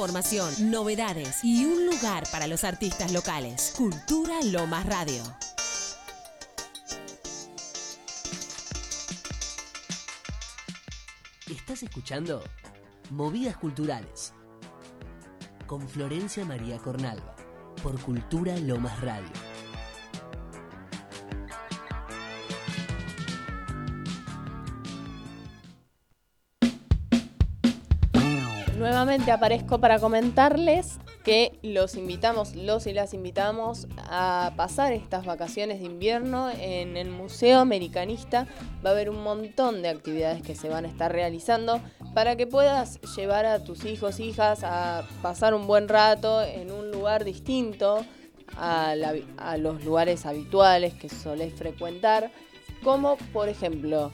información, 0.00 0.70
novedades 0.70 1.44
y 1.44 1.66
un 1.66 1.84
lugar 1.84 2.24
para 2.32 2.46
los 2.46 2.64
artistas 2.64 3.12
locales. 3.12 3.74
Cultura 3.76 4.40
Lomas 4.44 4.86
Radio. 4.86 5.22
Estás 11.50 11.82
escuchando 11.82 12.42
Movidas 13.10 13.58
Culturales 13.58 14.32
con 15.66 15.86
Florencia 15.86 16.46
María 16.46 16.78
Cornalva 16.78 17.36
por 17.82 18.00
Cultura 18.00 18.56
Lomas 18.56 18.98
Radio. 19.02 19.49
Nuevamente 28.80 29.30
aparezco 29.30 29.78
para 29.78 29.98
comentarles 29.98 31.00
que 31.22 31.58
los 31.62 31.96
invitamos, 31.96 32.56
los 32.56 32.86
y 32.86 32.94
las 32.94 33.12
invitamos 33.12 33.86
a 33.98 34.54
pasar 34.56 34.94
estas 34.94 35.26
vacaciones 35.26 35.80
de 35.80 35.84
invierno 35.84 36.48
en 36.48 36.96
el 36.96 37.10
Museo 37.10 37.58
Americanista. 37.58 38.46
Va 38.82 38.88
a 38.88 38.92
haber 38.94 39.10
un 39.10 39.22
montón 39.22 39.82
de 39.82 39.90
actividades 39.90 40.40
que 40.40 40.54
se 40.54 40.70
van 40.70 40.86
a 40.86 40.88
estar 40.88 41.12
realizando 41.12 41.78
para 42.14 42.36
que 42.36 42.46
puedas 42.46 42.98
llevar 43.14 43.44
a 43.44 43.62
tus 43.62 43.84
hijos, 43.84 44.18
hijas 44.18 44.64
a 44.64 45.06
pasar 45.20 45.52
un 45.52 45.66
buen 45.66 45.86
rato 45.86 46.42
en 46.42 46.72
un 46.72 46.90
lugar 46.90 47.24
distinto 47.24 48.06
a, 48.56 48.94
los 49.58 49.84
lugares 49.84 50.24
habituales 50.24 50.94
que 50.94 51.10
solés 51.10 51.52
frecuentar, 51.52 52.30
como 52.82 53.18
por 53.34 53.50
ejemplo 53.50 54.10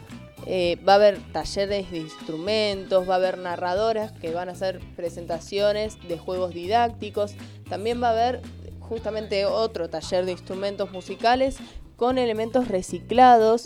Eh, 0.49 0.79
va 0.89 0.93
a 0.93 0.97
haber 0.97 1.19
talleres 1.33 1.91
de 1.91 1.99
instrumentos, 1.99 3.09
va 3.09 3.15
a 3.15 3.17
haber 3.17 3.37
narradoras 3.39 4.13
que 4.13 4.31
van 4.31 4.49
a 4.49 4.53
hacer 4.53 4.81
presentaciones 4.95 5.99
de 6.07 6.19
juegos 6.19 6.55
didácticos. 6.55 7.35
También 7.69 8.01
va 8.01 8.11
a 8.11 8.13
haber 8.13 8.43
justamente 8.79 9.45
otro 9.45 9.91
taller 9.91 10.25
de 10.25 10.33
instrumentos 10.33 10.93
musicales 10.93 11.57
con 11.97 12.17
elementos 12.17 12.69
reciclados. 12.69 13.65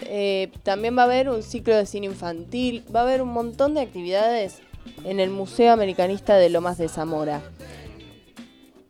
Eh, 0.00 0.50
también 0.62 0.96
va 0.96 1.02
a 1.02 1.06
haber 1.06 1.28
un 1.28 1.42
ciclo 1.42 1.76
de 1.76 1.84
cine 1.84 2.06
infantil, 2.06 2.82
va 2.94 3.00
a 3.00 3.02
haber 3.02 3.20
un 3.20 3.28
montón 3.28 3.74
de 3.74 3.82
actividades 3.82 4.60
en 5.04 5.20
el 5.20 5.28
Museo 5.28 5.72
Americanista 5.72 6.36
de 6.36 6.48
Lomas 6.48 6.78
de 6.78 6.88
Zamora. 6.88 7.42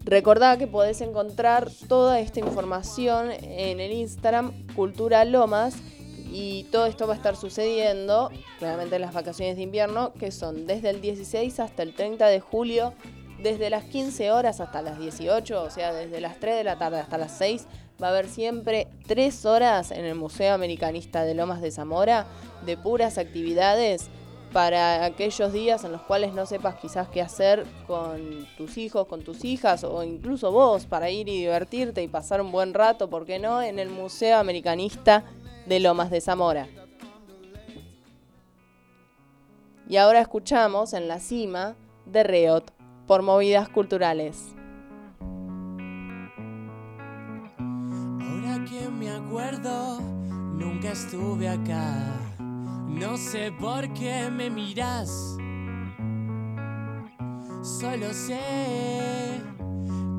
Recordá 0.04 0.56
que 0.56 0.68
podés 0.68 1.00
encontrar 1.00 1.68
toda 1.88 2.20
esta 2.20 2.38
información 2.38 3.32
en 3.42 3.80
el 3.80 3.90
Instagram 3.90 4.52
Cultura 4.76 5.24
Lomas 5.24 5.74
y 6.38 6.64
todo 6.64 6.84
esto 6.84 7.06
va 7.06 7.14
a 7.14 7.16
estar 7.16 7.34
sucediendo 7.34 8.30
claramente 8.58 8.96
en 8.96 9.00
las 9.00 9.14
vacaciones 9.14 9.56
de 9.56 9.62
invierno 9.62 10.12
que 10.12 10.30
son 10.30 10.66
desde 10.66 10.90
el 10.90 11.00
16 11.00 11.60
hasta 11.60 11.82
el 11.82 11.94
30 11.94 12.26
de 12.26 12.40
julio 12.40 12.92
desde 13.42 13.70
las 13.70 13.84
15 13.84 14.30
horas 14.32 14.60
hasta 14.60 14.82
las 14.82 14.98
18, 14.98 15.62
o 15.62 15.70
sea, 15.70 15.94
desde 15.94 16.20
las 16.20 16.38
3 16.38 16.56
de 16.56 16.64
la 16.64 16.76
tarde 16.76 17.00
hasta 17.00 17.16
las 17.16 17.38
6, 17.38 17.66
va 18.02 18.08
a 18.08 18.10
haber 18.10 18.28
siempre 18.28 18.86
3 19.06 19.46
horas 19.46 19.90
en 19.90 20.04
el 20.04 20.14
Museo 20.14 20.52
Americanista 20.52 21.24
de 21.24 21.34
Lomas 21.34 21.62
de 21.62 21.70
Zamora 21.70 22.26
de 22.66 22.76
puras 22.76 23.16
actividades 23.16 24.08
para 24.52 25.06
aquellos 25.06 25.54
días 25.54 25.84
en 25.84 25.92
los 25.92 26.02
cuales 26.02 26.34
no 26.34 26.44
sepas 26.44 26.76
quizás 26.76 27.08
qué 27.08 27.22
hacer 27.22 27.64
con 27.86 28.46
tus 28.58 28.76
hijos, 28.76 29.06
con 29.06 29.22
tus 29.22 29.42
hijas 29.42 29.84
o 29.84 30.02
incluso 30.02 30.52
vos 30.52 30.84
para 30.84 31.08
ir 31.08 31.30
y 31.30 31.38
divertirte 31.38 32.02
y 32.02 32.08
pasar 32.08 32.42
un 32.42 32.52
buen 32.52 32.74
rato, 32.74 33.08
¿por 33.08 33.24
qué 33.24 33.38
no? 33.38 33.62
En 33.62 33.78
el 33.78 33.88
Museo 33.88 34.38
Americanista 34.38 35.24
de 35.66 35.80
Lomas 35.80 36.10
de 36.10 36.20
Zamora. 36.20 36.68
Y 39.88 39.96
ahora 39.98 40.20
escuchamos 40.20 40.92
en 40.94 41.06
la 41.08 41.20
cima 41.20 41.76
de 42.06 42.22
Reot 42.24 42.72
por 43.06 43.22
movidas 43.22 43.68
culturales. 43.68 44.54
Ahora 47.60 48.64
que 48.68 48.88
me 48.88 49.10
acuerdo, 49.10 50.00
nunca 50.00 50.90
estuve 50.92 51.48
acá. 51.48 51.92
No 52.88 53.16
sé 53.16 53.52
por 53.52 53.92
qué 53.94 54.28
me 54.30 54.50
miras. 54.50 55.36
Solo 57.62 58.12
sé 58.12 58.40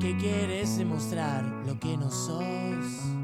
que 0.00 0.16
quieres 0.16 0.78
demostrar 0.78 1.44
lo 1.66 1.78
que 1.78 1.96
no 1.96 2.10
sos. 2.10 3.17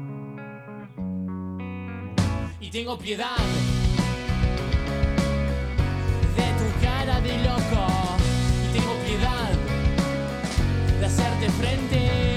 Y 2.65 2.71
tengo 2.71 2.97
piedad 2.97 3.37
de 6.35 6.47
tu 6.57 6.81
cara 6.81 7.21
de 7.21 7.37
loco. 7.43 7.87
Y 8.63 8.73
tengo 8.73 8.95
piedad 9.05 9.51
de 10.99 11.05
hacerte 11.05 11.49
frente. 11.51 12.34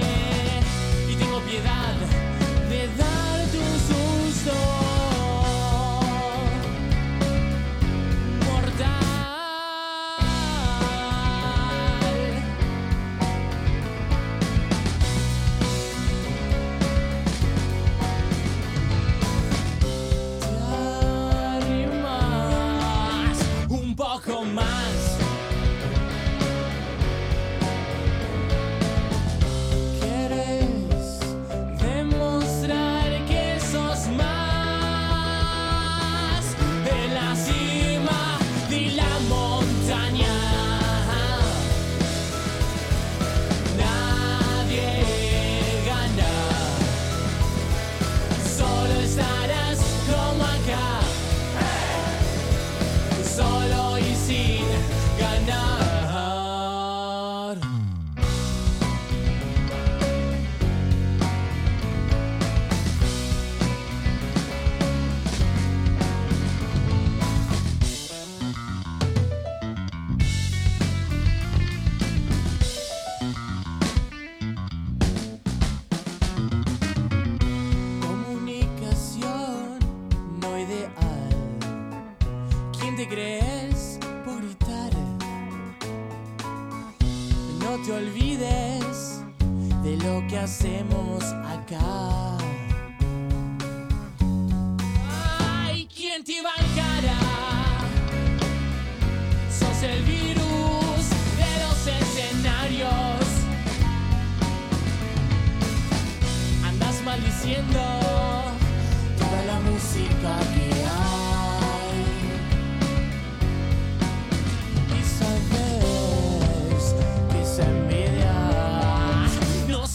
Te 87.85 87.93
olvides 87.93 89.23
de 89.83 89.97
lo 89.97 90.27
que 90.29 90.39
hacemos 90.39 91.25
acá. 91.25 92.37
Ay, 95.65 95.89
¿quién 95.95 96.23
te 96.23 96.43
bancará? 96.43 97.19
Sos 99.51 99.83
el 99.83 100.03
virus 100.05 101.09
de 101.41 101.51
los 101.65 101.87
escenarios. 101.87 103.25
Andas 106.65 107.03
maldiciendo 107.05 108.08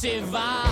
se 0.04 0.20
va. 0.20 0.63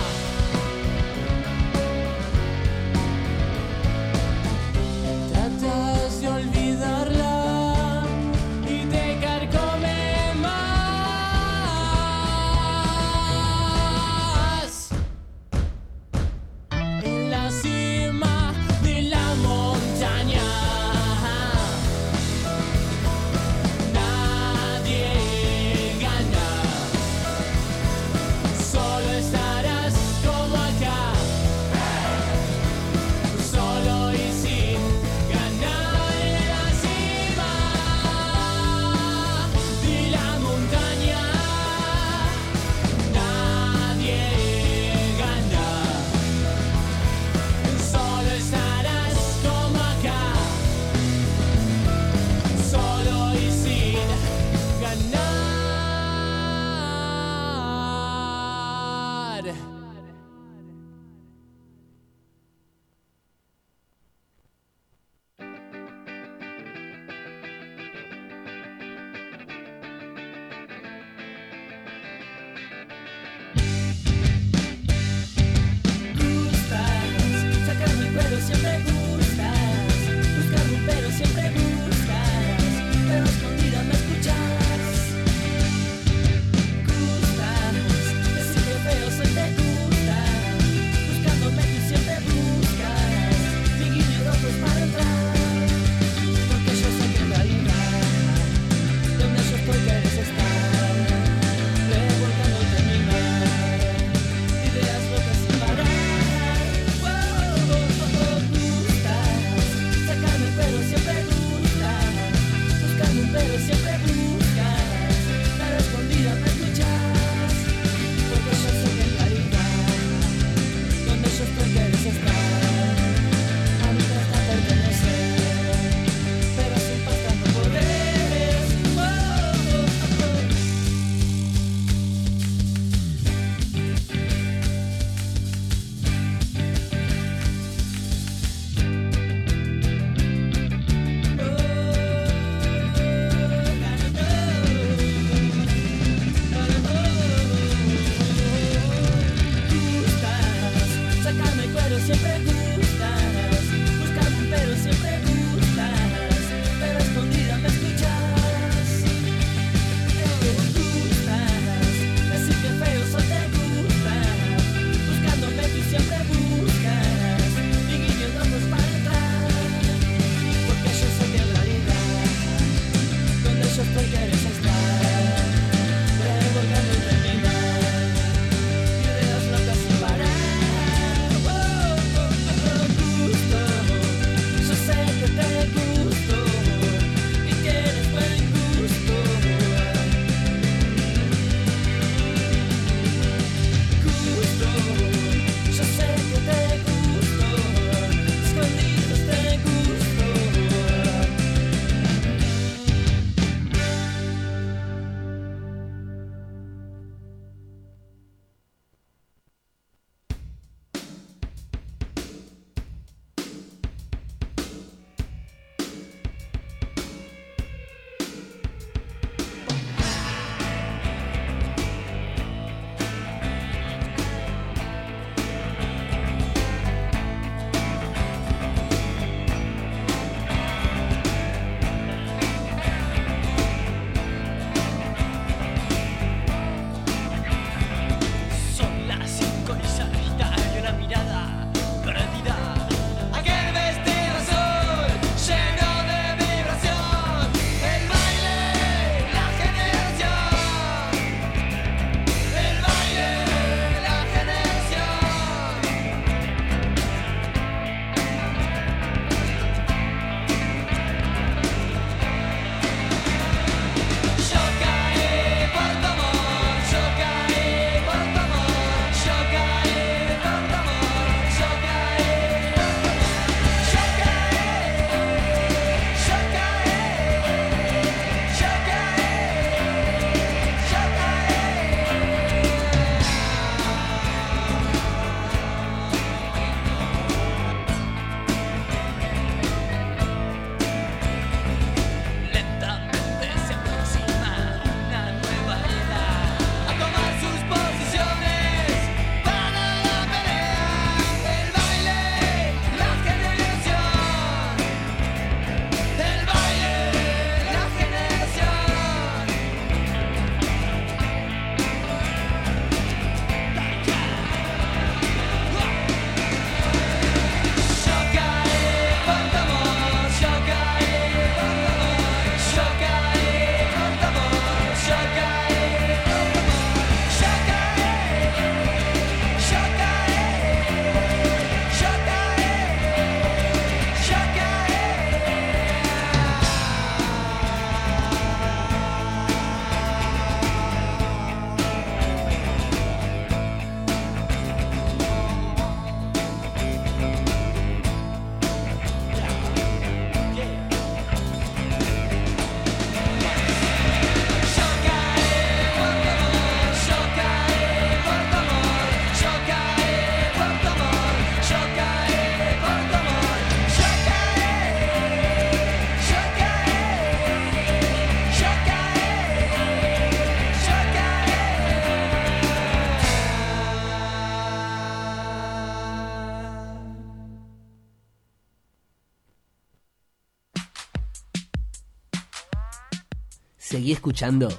Escuchando 384.22 384.70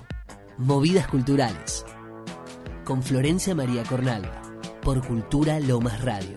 Movidas 0.57 1.09
Culturales 1.09 1.85
con 2.85 3.03
Florencia 3.03 3.57
María 3.57 3.83
Cornalva 3.83 4.41
por 4.83 5.05
Cultura 5.05 5.59
Lomas 5.59 6.01
Radio. 6.05 6.37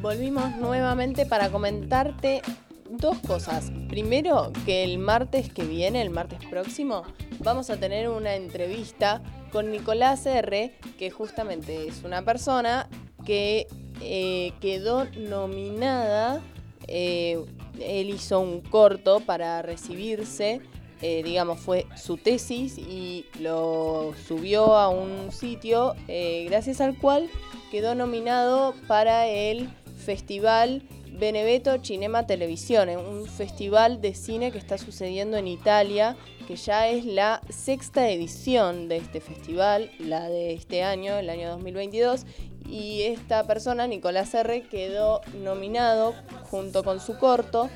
Volvimos 0.00 0.54
nuevamente 0.58 1.26
para 1.26 1.50
comentarte 1.50 2.40
dos 2.88 3.18
cosas. 3.18 3.72
Primero, 3.88 4.52
que 4.64 4.84
el 4.84 4.98
martes 4.98 5.52
que 5.52 5.64
viene, 5.64 6.02
el 6.02 6.10
martes 6.10 6.38
próximo, 6.48 7.02
vamos 7.40 7.68
a 7.68 7.78
tener 7.78 8.08
una 8.08 8.36
entrevista 8.36 9.20
con 9.52 9.70
Nicolás 9.70 10.24
R., 10.26 10.72
que 10.98 11.10
justamente 11.10 11.86
es 11.86 12.02
una 12.02 12.22
persona 12.22 12.88
que 13.24 13.66
eh, 14.00 14.52
quedó 14.60 15.04
nominada. 15.16 16.40
eh, 16.88 17.44
él 17.80 18.10
hizo 18.10 18.40
un 18.40 18.60
corto 18.60 19.20
para 19.20 19.62
recibirse, 19.62 20.60
eh, 21.00 21.22
digamos, 21.22 21.58
fue 21.60 21.86
su 21.96 22.16
tesis 22.16 22.76
y 22.76 23.26
lo 23.40 24.12
subió 24.26 24.76
a 24.76 24.88
un 24.88 25.32
sitio 25.32 25.94
gracias 26.06 26.82
al 26.82 26.98
cual 26.98 27.30
quedó 27.70 27.94
nominado 27.94 28.74
para 28.86 29.26
el 29.26 29.70
Festival 29.96 30.82
Beneveto 31.18 31.78
Cinema 31.82 32.26
Televisione, 32.26 32.96
un 32.96 33.26
festival 33.26 34.00
de 34.00 34.14
cine 34.14 34.50
que 34.50 34.58
está 34.58 34.78
sucediendo 34.78 35.36
en 35.36 35.46
Italia, 35.46 36.16
que 36.46 36.56
ya 36.56 36.88
es 36.88 37.04
la 37.04 37.40
sexta 37.48 38.10
edición 38.10 38.88
de 38.88 38.96
este 38.96 39.20
festival, 39.20 39.90
la 39.98 40.28
de 40.28 40.54
este 40.54 40.82
año, 40.82 41.16
el 41.16 41.30
año 41.30 41.50
2022, 41.50 42.24
y 42.68 43.02
esta 43.02 43.46
persona, 43.46 43.86
Nicolás 43.86 44.34
R., 44.34 44.62
quedó 44.62 45.20
nominado 45.42 46.14
junto 46.50 46.82
con 46.82 47.00
su 47.00 47.18
corto 47.18 47.68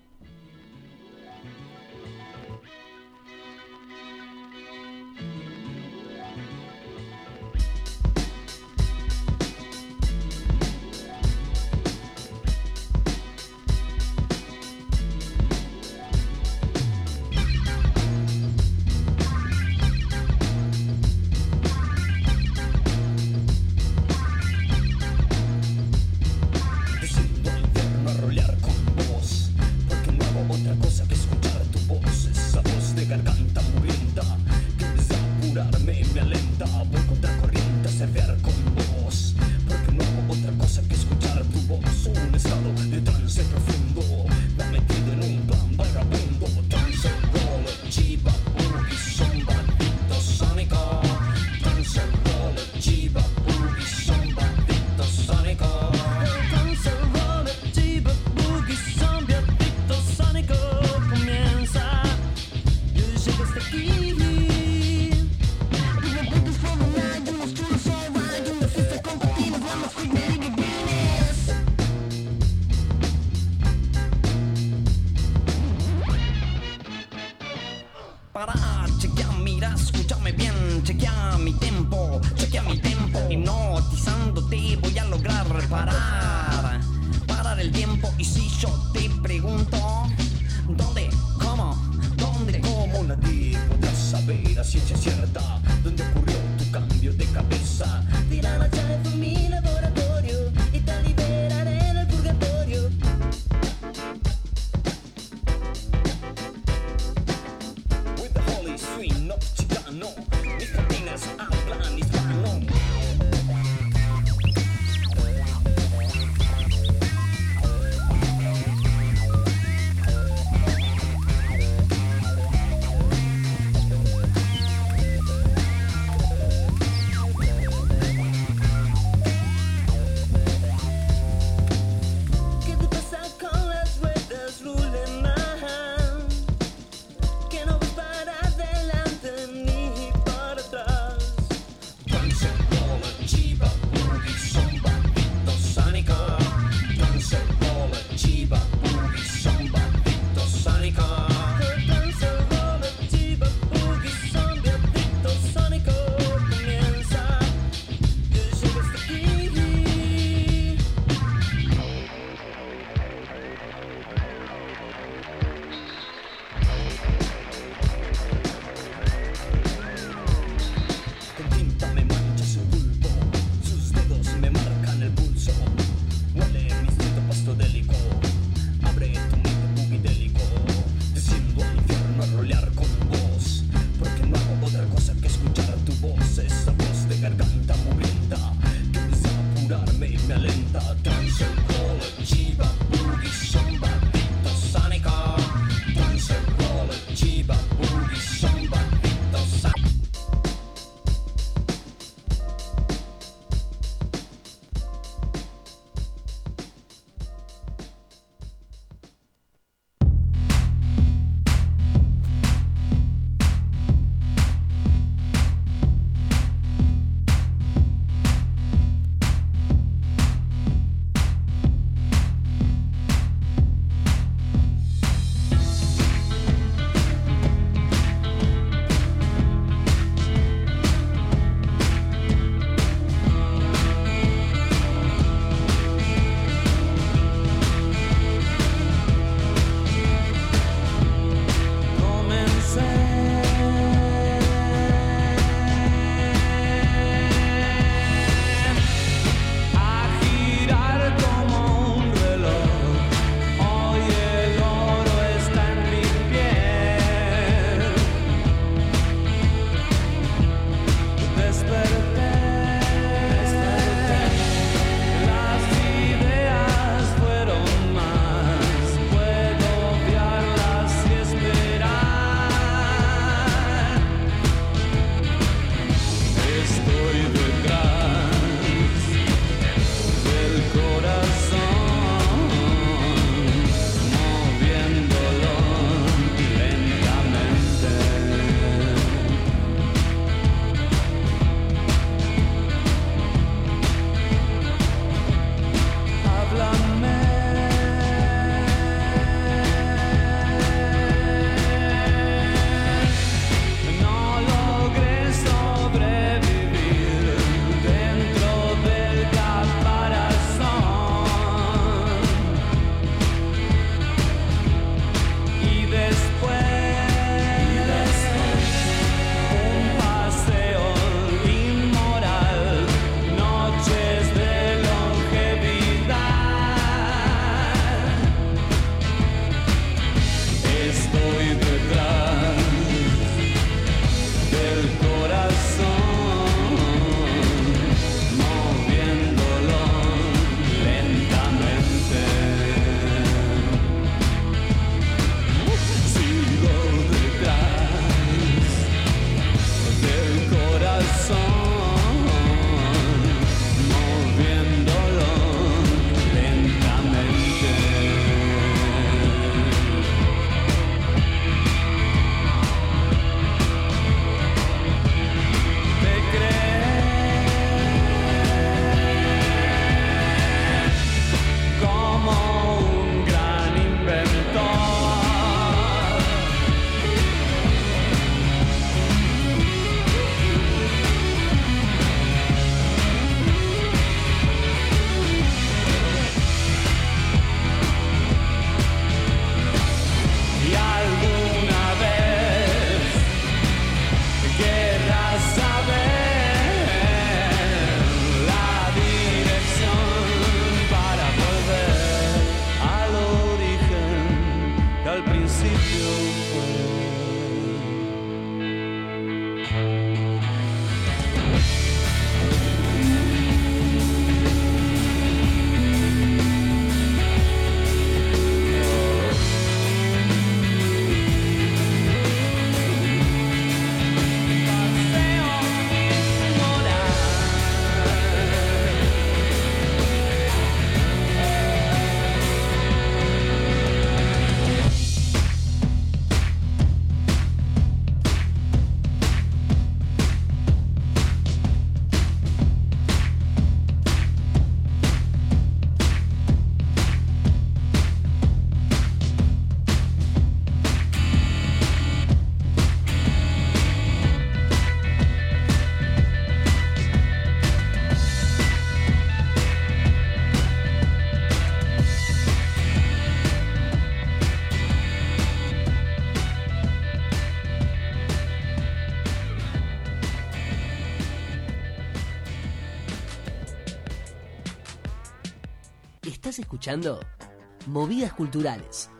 Movidas 477.86 478.32
Culturales 478.32 479.10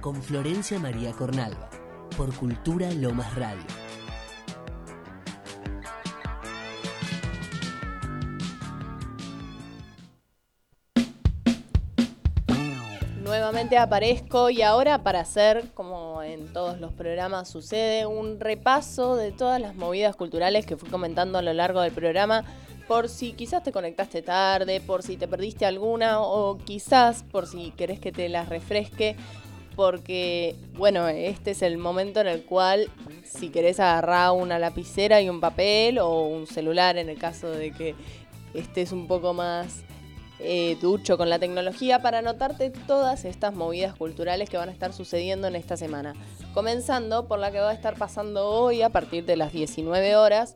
con 0.00 0.22
Florencia 0.22 0.78
María 0.78 1.10
Cornalva 1.10 1.68
por 2.16 2.32
Cultura 2.36 2.88
Lomas 2.92 3.34
Radio. 3.34 3.64
Nuevamente 13.24 13.76
aparezco 13.76 14.48
y 14.48 14.62
ahora 14.62 15.02
para 15.02 15.18
hacer, 15.18 15.72
como 15.74 16.22
en 16.22 16.52
todos 16.52 16.78
los 16.78 16.92
programas 16.92 17.48
sucede, 17.48 18.06
un 18.06 18.38
repaso 18.38 19.16
de 19.16 19.32
todas 19.32 19.60
las 19.60 19.74
movidas 19.74 20.14
culturales 20.14 20.64
que 20.64 20.76
fui 20.76 20.88
comentando 20.88 21.38
a 21.38 21.42
lo 21.42 21.52
largo 21.52 21.80
del 21.80 21.90
programa, 21.90 22.44
por 22.88 23.08
si 23.08 23.32
quizás 23.32 23.62
te 23.62 23.72
conectaste 23.72 24.22
tarde, 24.22 24.80
por 24.80 25.02
si 25.02 25.16
te 25.16 25.28
perdiste 25.28 25.66
alguna 25.66 26.20
o 26.20 26.58
quizás 26.58 27.24
por 27.24 27.46
si 27.46 27.70
querés 27.72 27.98
que 28.00 28.12
te 28.12 28.28
las 28.28 28.48
refresque, 28.48 29.16
porque 29.74 30.56
bueno, 30.74 31.08
este 31.08 31.50
es 31.50 31.62
el 31.62 31.78
momento 31.78 32.20
en 32.20 32.28
el 32.28 32.44
cual 32.44 32.88
si 33.24 33.50
querés 33.50 33.80
agarrar 33.80 34.32
una 34.32 34.58
lapicera 34.58 35.20
y 35.20 35.28
un 35.28 35.40
papel 35.40 35.98
o 35.98 36.22
un 36.22 36.46
celular 36.46 36.96
en 36.96 37.08
el 37.08 37.18
caso 37.18 37.50
de 37.50 37.72
que 37.72 37.94
estés 38.54 38.92
un 38.92 39.06
poco 39.06 39.34
más 39.34 39.84
eh, 40.38 40.76
ducho 40.82 41.16
con 41.16 41.30
la 41.30 41.38
tecnología 41.38 42.02
para 42.02 42.18
anotarte 42.18 42.70
todas 42.70 43.24
estas 43.24 43.54
movidas 43.54 43.94
culturales 43.94 44.50
que 44.50 44.58
van 44.58 44.68
a 44.68 44.72
estar 44.72 44.92
sucediendo 44.92 45.48
en 45.48 45.56
esta 45.56 45.78
semana. 45.78 46.12
Comenzando 46.52 47.26
por 47.26 47.38
la 47.38 47.50
que 47.50 47.58
va 47.58 47.70
a 47.70 47.74
estar 47.74 47.96
pasando 47.96 48.46
hoy 48.48 48.82
a 48.82 48.90
partir 48.90 49.24
de 49.24 49.36
las 49.36 49.52
19 49.52 50.14
horas. 50.16 50.54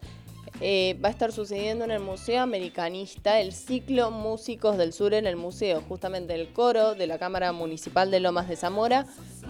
Eh, 0.61 0.99
va 1.03 1.09
a 1.09 1.11
estar 1.11 1.32
sucediendo 1.32 1.85
en 1.85 1.91
el 1.91 2.01
Museo 2.01 2.43
Americanista 2.43 3.41
el 3.41 3.53
ciclo 3.53 4.11
Músicos 4.11 4.77
del 4.77 4.93
Sur 4.93 5.15
en 5.15 5.27
el 5.27 5.37
museo. 5.37 5.82
Justamente 5.89 6.35
el 6.35 6.53
coro 6.53 6.95
de 6.95 7.07
la 7.07 7.19
Cámara 7.19 7.53
Municipal 7.53 8.11
de 8.11 8.20
Lomas 8.20 8.47
de 8.47 8.57
Zamora 8.57 9.07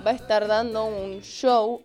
va 0.06 0.12
a 0.12 0.14
estar 0.14 0.46
dando 0.46 0.84
un 0.86 1.20
show, 1.22 1.82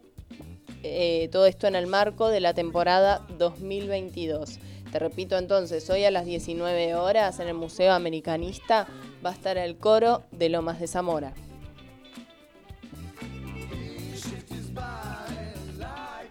eh, 0.83 1.27
todo 1.31 1.47
esto 1.47 1.65
en 1.65 1.75
el 1.75 1.87
marco 1.87 2.29
de 2.29 2.39
la 2.39 2.53
temporada 2.53 3.25
2022. 3.39 4.59
Te 4.91 4.99
repito 4.99 5.37
entonces, 5.37 5.89
hoy 5.89 6.05
a 6.05 6.11
las 6.11 6.25
19 6.25 6.93
horas 6.93 7.39
en 7.39 7.47
el 7.47 7.55
Museo 7.55 7.93
Americanista 7.93 8.87
va 9.25 9.31
a 9.31 9.33
estar 9.33 9.57
el 9.57 9.77
coro 9.77 10.23
de 10.31 10.49
Lomas 10.49 10.79
de 10.79 10.87
Zamora. 10.87 11.33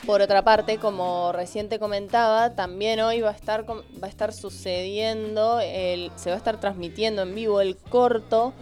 Por 0.06 0.20
otra 0.20 0.44
parte, 0.44 0.76
como 0.76 1.32
recién 1.32 1.70
te 1.70 1.78
comentaba, 1.78 2.55
también 2.55 3.01
hoy 3.01 3.22
va 3.22 3.31
a 3.31 3.32
estar, 3.32 3.64
va 3.68 4.06
a 4.06 4.09
estar 4.09 4.35
sucediendo, 4.35 5.60
se 5.60 6.28
va 6.28 6.35
a 6.35 6.36
estar 6.36 6.60
transmitiendo 6.60 7.22
en 7.22 7.35
vivo 7.35 7.62
el 7.62 7.76
corto 7.76 8.52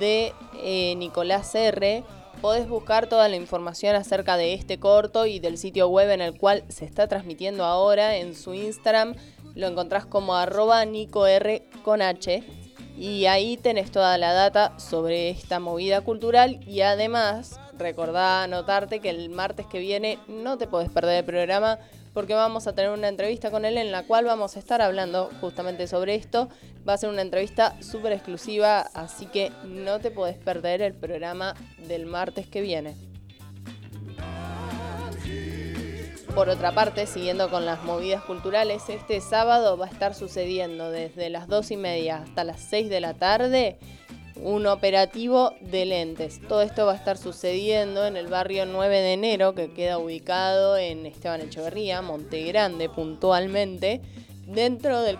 de 0.00 0.32
eh, 0.60 0.96
Nicolás 0.96 1.54
R. 1.54 2.02
Podés 2.40 2.68
buscar 2.68 3.06
toda 3.06 3.28
la 3.28 3.36
información 3.36 3.94
acerca 3.94 4.36
de 4.36 4.54
este 4.54 4.80
corto 4.80 5.26
y 5.26 5.38
del 5.38 5.58
sitio 5.58 5.86
web 5.88 6.10
en 6.10 6.22
el 6.22 6.36
cual 6.36 6.64
se 6.68 6.86
está 6.86 7.06
transmitiendo 7.06 7.64
ahora 7.64 8.16
en 8.16 8.34
su 8.34 8.54
Instagram. 8.54 9.14
Lo 9.54 9.68
encontrás 9.68 10.06
como 10.06 10.34
arroba 10.34 10.84
NicoR 10.84 11.62
con 11.84 12.02
H. 12.02 12.42
Y 12.98 13.26
ahí 13.26 13.56
tenés 13.56 13.92
toda 13.92 14.18
la 14.18 14.32
data 14.32 14.76
sobre 14.80 15.30
esta 15.30 15.60
movida 15.60 16.00
cultural 16.00 16.58
y 16.66 16.80
además 16.80 17.60
recordá 17.80 18.44
anotarte 18.44 19.00
que 19.00 19.10
el 19.10 19.30
martes 19.30 19.66
que 19.66 19.80
viene 19.80 20.18
no 20.28 20.56
te 20.56 20.68
podés 20.68 20.90
perder 20.90 21.18
el 21.18 21.24
programa 21.24 21.78
porque 22.12 22.34
vamos 22.34 22.66
a 22.66 22.74
tener 22.74 22.90
una 22.90 23.08
entrevista 23.08 23.50
con 23.50 23.64
él 23.64 23.78
en 23.78 23.92
la 23.92 24.04
cual 24.04 24.24
vamos 24.24 24.56
a 24.56 24.58
estar 24.58 24.82
hablando 24.82 25.30
justamente 25.40 25.86
sobre 25.86 26.14
esto. 26.14 26.48
Va 26.88 26.94
a 26.94 26.98
ser 26.98 27.10
una 27.10 27.22
entrevista 27.22 27.80
súper 27.82 28.12
exclusiva, 28.12 28.80
así 28.94 29.26
que 29.26 29.52
no 29.64 30.00
te 30.00 30.10
podés 30.10 30.36
perder 30.36 30.82
el 30.82 30.94
programa 30.94 31.54
del 31.86 32.06
martes 32.06 32.46
que 32.46 32.60
viene. 32.60 32.96
Por 36.34 36.48
otra 36.48 36.72
parte, 36.72 37.06
siguiendo 37.06 37.50
con 37.50 37.66
las 37.66 37.82
movidas 37.82 38.22
culturales, 38.22 38.88
este 38.88 39.20
sábado 39.20 39.76
va 39.76 39.86
a 39.86 39.90
estar 39.90 40.14
sucediendo 40.14 40.90
desde 40.90 41.28
las 41.28 41.48
2 41.48 41.72
y 41.72 41.76
media 41.76 42.18
hasta 42.18 42.44
las 42.44 42.60
6 42.60 42.88
de 42.88 43.00
la 43.00 43.14
tarde 43.14 43.78
un 44.42 44.66
operativo 44.66 45.54
de 45.60 45.86
lentes. 45.86 46.40
Todo 46.48 46.62
esto 46.62 46.86
va 46.86 46.92
a 46.92 46.96
estar 46.96 47.18
sucediendo 47.18 48.06
en 48.06 48.16
el 48.16 48.28
barrio 48.28 48.66
9 48.66 49.00
de 49.00 49.12
enero, 49.12 49.54
que 49.54 49.72
queda 49.72 49.98
ubicado 49.98 50.76
en 50.76 51.06
Esteban 51.06 51.40
Echeverría, 51.40 52.02
Monte 52.02 52.44
Grande 52.44 52.88
puntualmente, 52.88 54.00
dentro 54.46 55.02
del, 55.02 55.18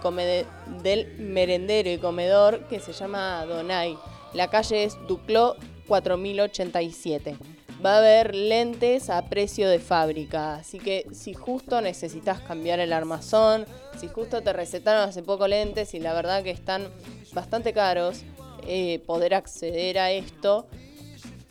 merendero 1.18 1.90
y 1.90 1.98
comedor 1.98 2.66
que 2.68 2.80
se 2.80 2.92
llama 2.92 3.44
Donay. 3.46 3.96
La 4.34 4.48
calle 4.48 4.84
es 4.84 4.96
Ducló 5.06 5.56
4087 5.88 7.36
va 7.84 7.94
a 7.94 7.98
haber 7.98 8.34
lentes 8.34 9.10
a 9.10 9.22
precio 9.22 9.68
de 9.68 9.78
fábrica. 9.78 10.56
Así 10.56 10.78
que 10.78 11.06
si 11.12 11.34
justo 11.34 11.80
necesitas 11.80 12.40
cambiar 12.40 12.80
el 12.80 12.92
armazón, 12.92 13.66
si 13.98 14.08
justo 14.08 14.42
te 14.42 14.52
recetaron 14.52 15.08
hace 15.08 15.22
poco 15.22 15.48
lentes 15.48 15.94
y 15.94 16.00
la 16.00 16.12
verdad 16.12 16.42
que 16.42 16.50
están 16.50 16.88
bastante 17.32 17.72
caros, 17.72 18.22
eh, 18.66 19.00
poder 19.06 19.34
acceder 19.34 19.98
a 19.98 20.10
esto. 20.10 20.66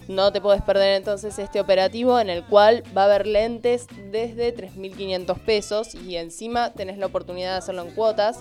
No 0.07 0.31
te 0.31 0.41
puedes 0.41 0.64
perder 0.64 0.95
entonces 0.95 1.38
este 1.38 1.60
operativo 1.60 2.19
en 2.19 2.31
el 2.31 2.44
cual 2.44 2.84
va 2.98 3.03
a 3.03 3.06
haber 3.06 3.27
lentes 3.27 3.86
desde 4.11 4.56
3.500 4.56 5.40
pesos 5.40 5.94
y 5.94 6.15
encima 6.15 6.72
tenés 6.73 6.98
la 6.98 7.06
oportunidad 7.06 7.52
de 7.52 7.57
hacerlo 7.60 7.84
en 7.84 7.91
cuotas 7.91 8.40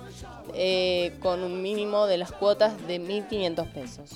eh, 0.54 1.14
con 1.20 1.42
un 1.42 1.60
mínimo 1.60 2.06
de 2.06 2.16
las 2.16 2.32
cuotas 2.32 2.72
de 2.86 2.98
1.500 2.98 3.72
pesos. 3.72 4.10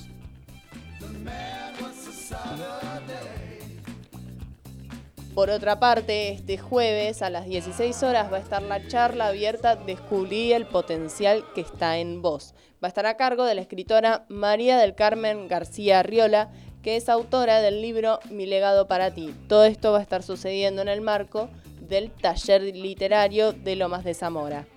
Por 5.33 5.49
otra 5.49 5.79
parte, 5.79 6.29
este 6.29 6.59
jueves 6.59 7.23
a 7.23 7.31
las 7.31 7.47
16 7.47 8.03
horas 8.03 8.31
va 8.31 8.37
a 8.37 8.39
estar 8.39 8.61
la 8.61 8.87
charla 8.87 9.27
abierta 9.27 9.75
Descubrí 9.75 10.53
el 10.53 10.67
potencial 10.67 11.43
que 11.55 11.61
está 11.61 11.97
en 11.97 12.21
vos. 12.21 12.53
Va 12.73 12.87
a 12.87 12.89
estar 12.89 13.07
a 13.07 13.17
cargo 13.17 13.43
de 13.43 13.55
la 13.55 13.61
escritora 13.61 14.25
María 14.29 14.77
del 14.77 14.93
Carmen 14.93 15.47
García 15.47 16.01
Arriola, 16.01 16.51
que 16.83 16.97
es 16.97 17.09
autora 17.09 17.61
del 17.61 17.81
libro 17.81 18.19
Mi 18.29 18.45
legado 18.45 18.87
para 18.87 19.11
ti. 19.11 19.33
Todo 19.47 19.65
esto 19.65 19.91
va 19.91 19.99
a 19.99 20.03
estar 20.03 20.21
sucediendo 20.21 20.83
en 20.83 20.87
el 20.87 21.01
marco 21.01 21.49
del 21.81 22.11
taller 22.11 22.61
literario 22.61 23.53
de 23.53 23.75
Lomas 23.75 24.03
de 24.03 24.13
Zamora. 24.13 24.67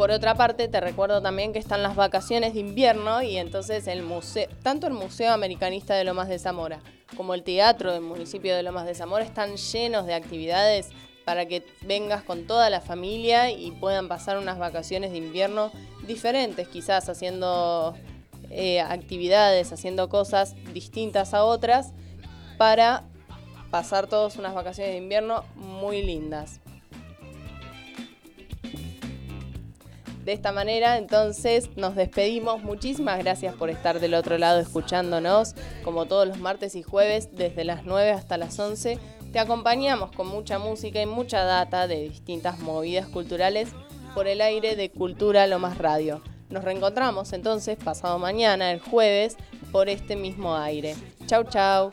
Por 0.00 0.12
otra 0.12 0.34
parte, 0.34 0.66
te 0.66 0.80
recuerdo 0.80 1.20
también 1.20 1.52
que 1.52 1.58
están 1.58 1.82
las 1.82 1.94
vacaciones 1.94 2.54
de 2.54 2.60
invierno 2.60 3.20
y 3.20 3.36
entonces 3.36 3.86
el 3.86 4.02
museo, 4.02 4.48
tanto 4.62 4.86
el 4.86 4.94
Museo 4.94 5.30
Americanista 5.30 5.94
de 5.94 6.04
Lomas 6.04 6.30
de 6.30 6.38
Zamora 6.38 6.80
como 7.18 7.34
el 7.34 7.42
Teatro 7.42 7.92
del 7.92 8.00
municipio 8.00 8.56
de 8.56 8.62
Lomas 8.62 8.86
de 8.86 8.94
Zamora 8.94 9.26
están 9.26 9.58
llenos 9.58 10.06
de 10.06 10.14
actividades 10.14 10.88
para 11.26 11.44
que 11.44 11.66
vengas 11.82 12.22
con 12.22 12.46
toda 12.46 12.70
la 12.70 12.80
familia 12.80 13.50
y 13.50 13.72
puedan 13.72 14.08
pasar 14.08 14.38
unas 14.38 14.58
vacaciones 14.58 15.10
de 15.10 15.18
invierno 15.18 15.70
diferentes, 16.06 16.66
quizás 16.66 17.06
haciendo 17.10 17.94
eh, 18.48 18.80
actividades, 18.80 19.70
haciendo 19.70 20.08
cosas 20.08 20.54
distintas 20.72 21.34
a 21.34 21.44
otras 21.44 21.92
para 22.56 23.04
pasar 23.70 24.06
todos 24.06 24.36
unas 24.36 24.54
vacaciones 24.54 24.94
de 24.94 24.98
invierno 24.98 25.44
muy 25.56 26.02
lindas. 26.02 26.58
De 30.24 30.32
esta 30.32 30.52
manera, 30.52 30.98
entonces, 30.98 31.70
nos 31.76 31.96
despedimos. 31.96 32.62
Muchísimas 32.62 33.18
gracias 33.18 33.54
por 33.54 33.70
estar 33.70 34.00
del 34.00 34.14
otro 34.14 34.36
lado 34.36 34.60
escuchándonos, 34.60 35.54
como 35.82 36.06
todos 36.06 36.28
los 36.28 36.38
martes 36.38 36.74
y 36.74 36.82
jueves, 36.82 37.30
desde 37.32 37.64
las 37.64 37.84
9 37.84 38.10
hasta 38.10 38.36
las 38.36 38.58
11. 38.58 38.98
Te 39.32 39.38
acompañamos 39.38 40.12
con 40.12 40.26
mucha 40.26 40.58
música 40.58 41.00
y 41.00 41.06
mucha 41.06 41.44
data 41.44 41.86
de 41.86 42.02
distintas 42.02 42.58
movidas 42.58 43.06
culturales 43.06 43.70
por 44.14 44.26
el 44.26 44.40
aire 44.40 44.76
de 44.76 44.90
Cultura 44.90 45.46
Lo 45.46 45.58
Más 45.58 45.78
Radio. 45.78 46.20
Nos 46.50 46.64
reencontramos 46.64 47.32
entonces 47.32 47.78
pasado 47.78 48.18
mañana, 48.18 48.72
el 48.72 48.80
jueves, 48.80 49.36
por 49.70 49.88
este 49.88 50.16
mismo 50.16 50.56
aire. 50.56 50.96
Chau, 51.26 51.44
chau. 51.44 51.92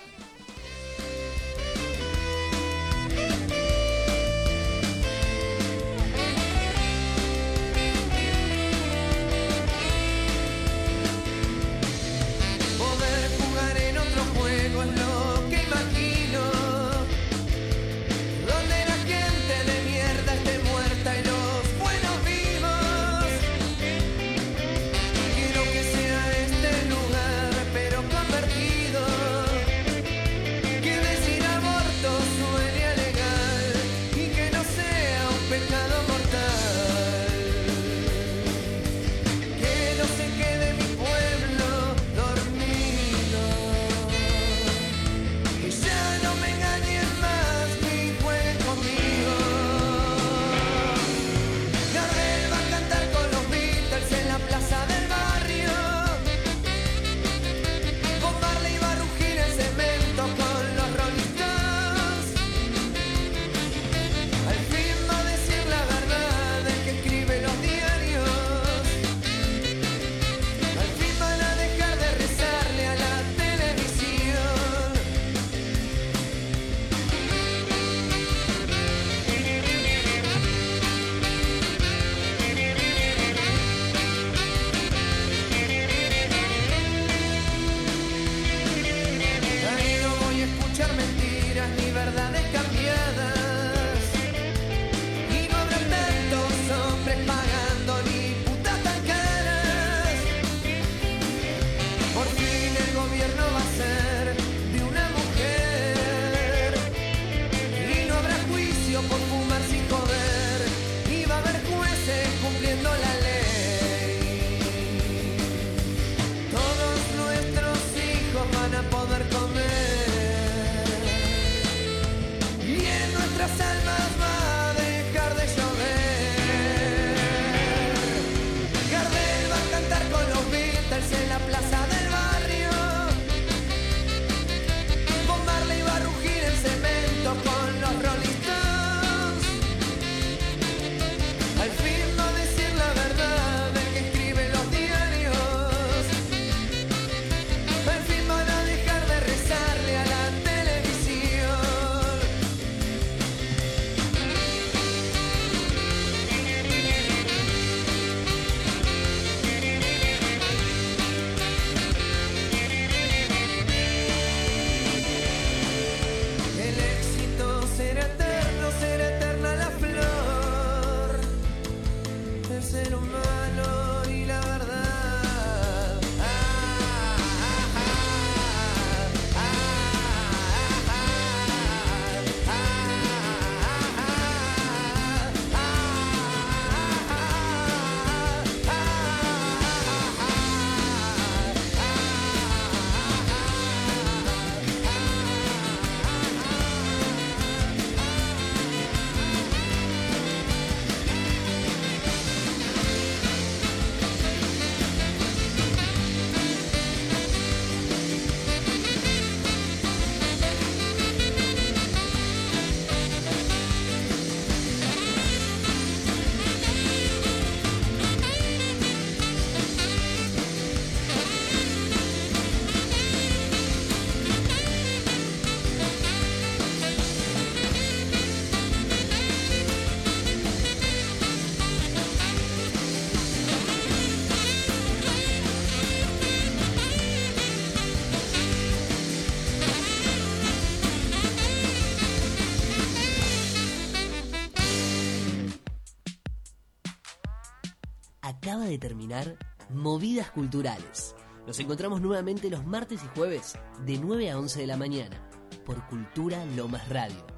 Acaba 248.58 248.72
de 248.72 248.80
terminar 248.80 249.38
Movidas 249.70 250.32
Culturales. 250.32 251.16
Nos 251.46 251.60
encontramos 251.60 252.02
nuevamente 252.02 252.50
los 252.50 252.66
martes 252.66 253.04
y 253.04 253.08
jueves 253.16 253.54
de 253.86 254.00
9 254.00 254.32
a 254.32 254.40
11 254.40 254.62
de 254.62 254.66
la 254.66 254.78
mañana 254.78 255.30
por 255.64 255.88
Cultura 255.88 256.44
Lomas 256.56 256.90
Radio 256.90 257.37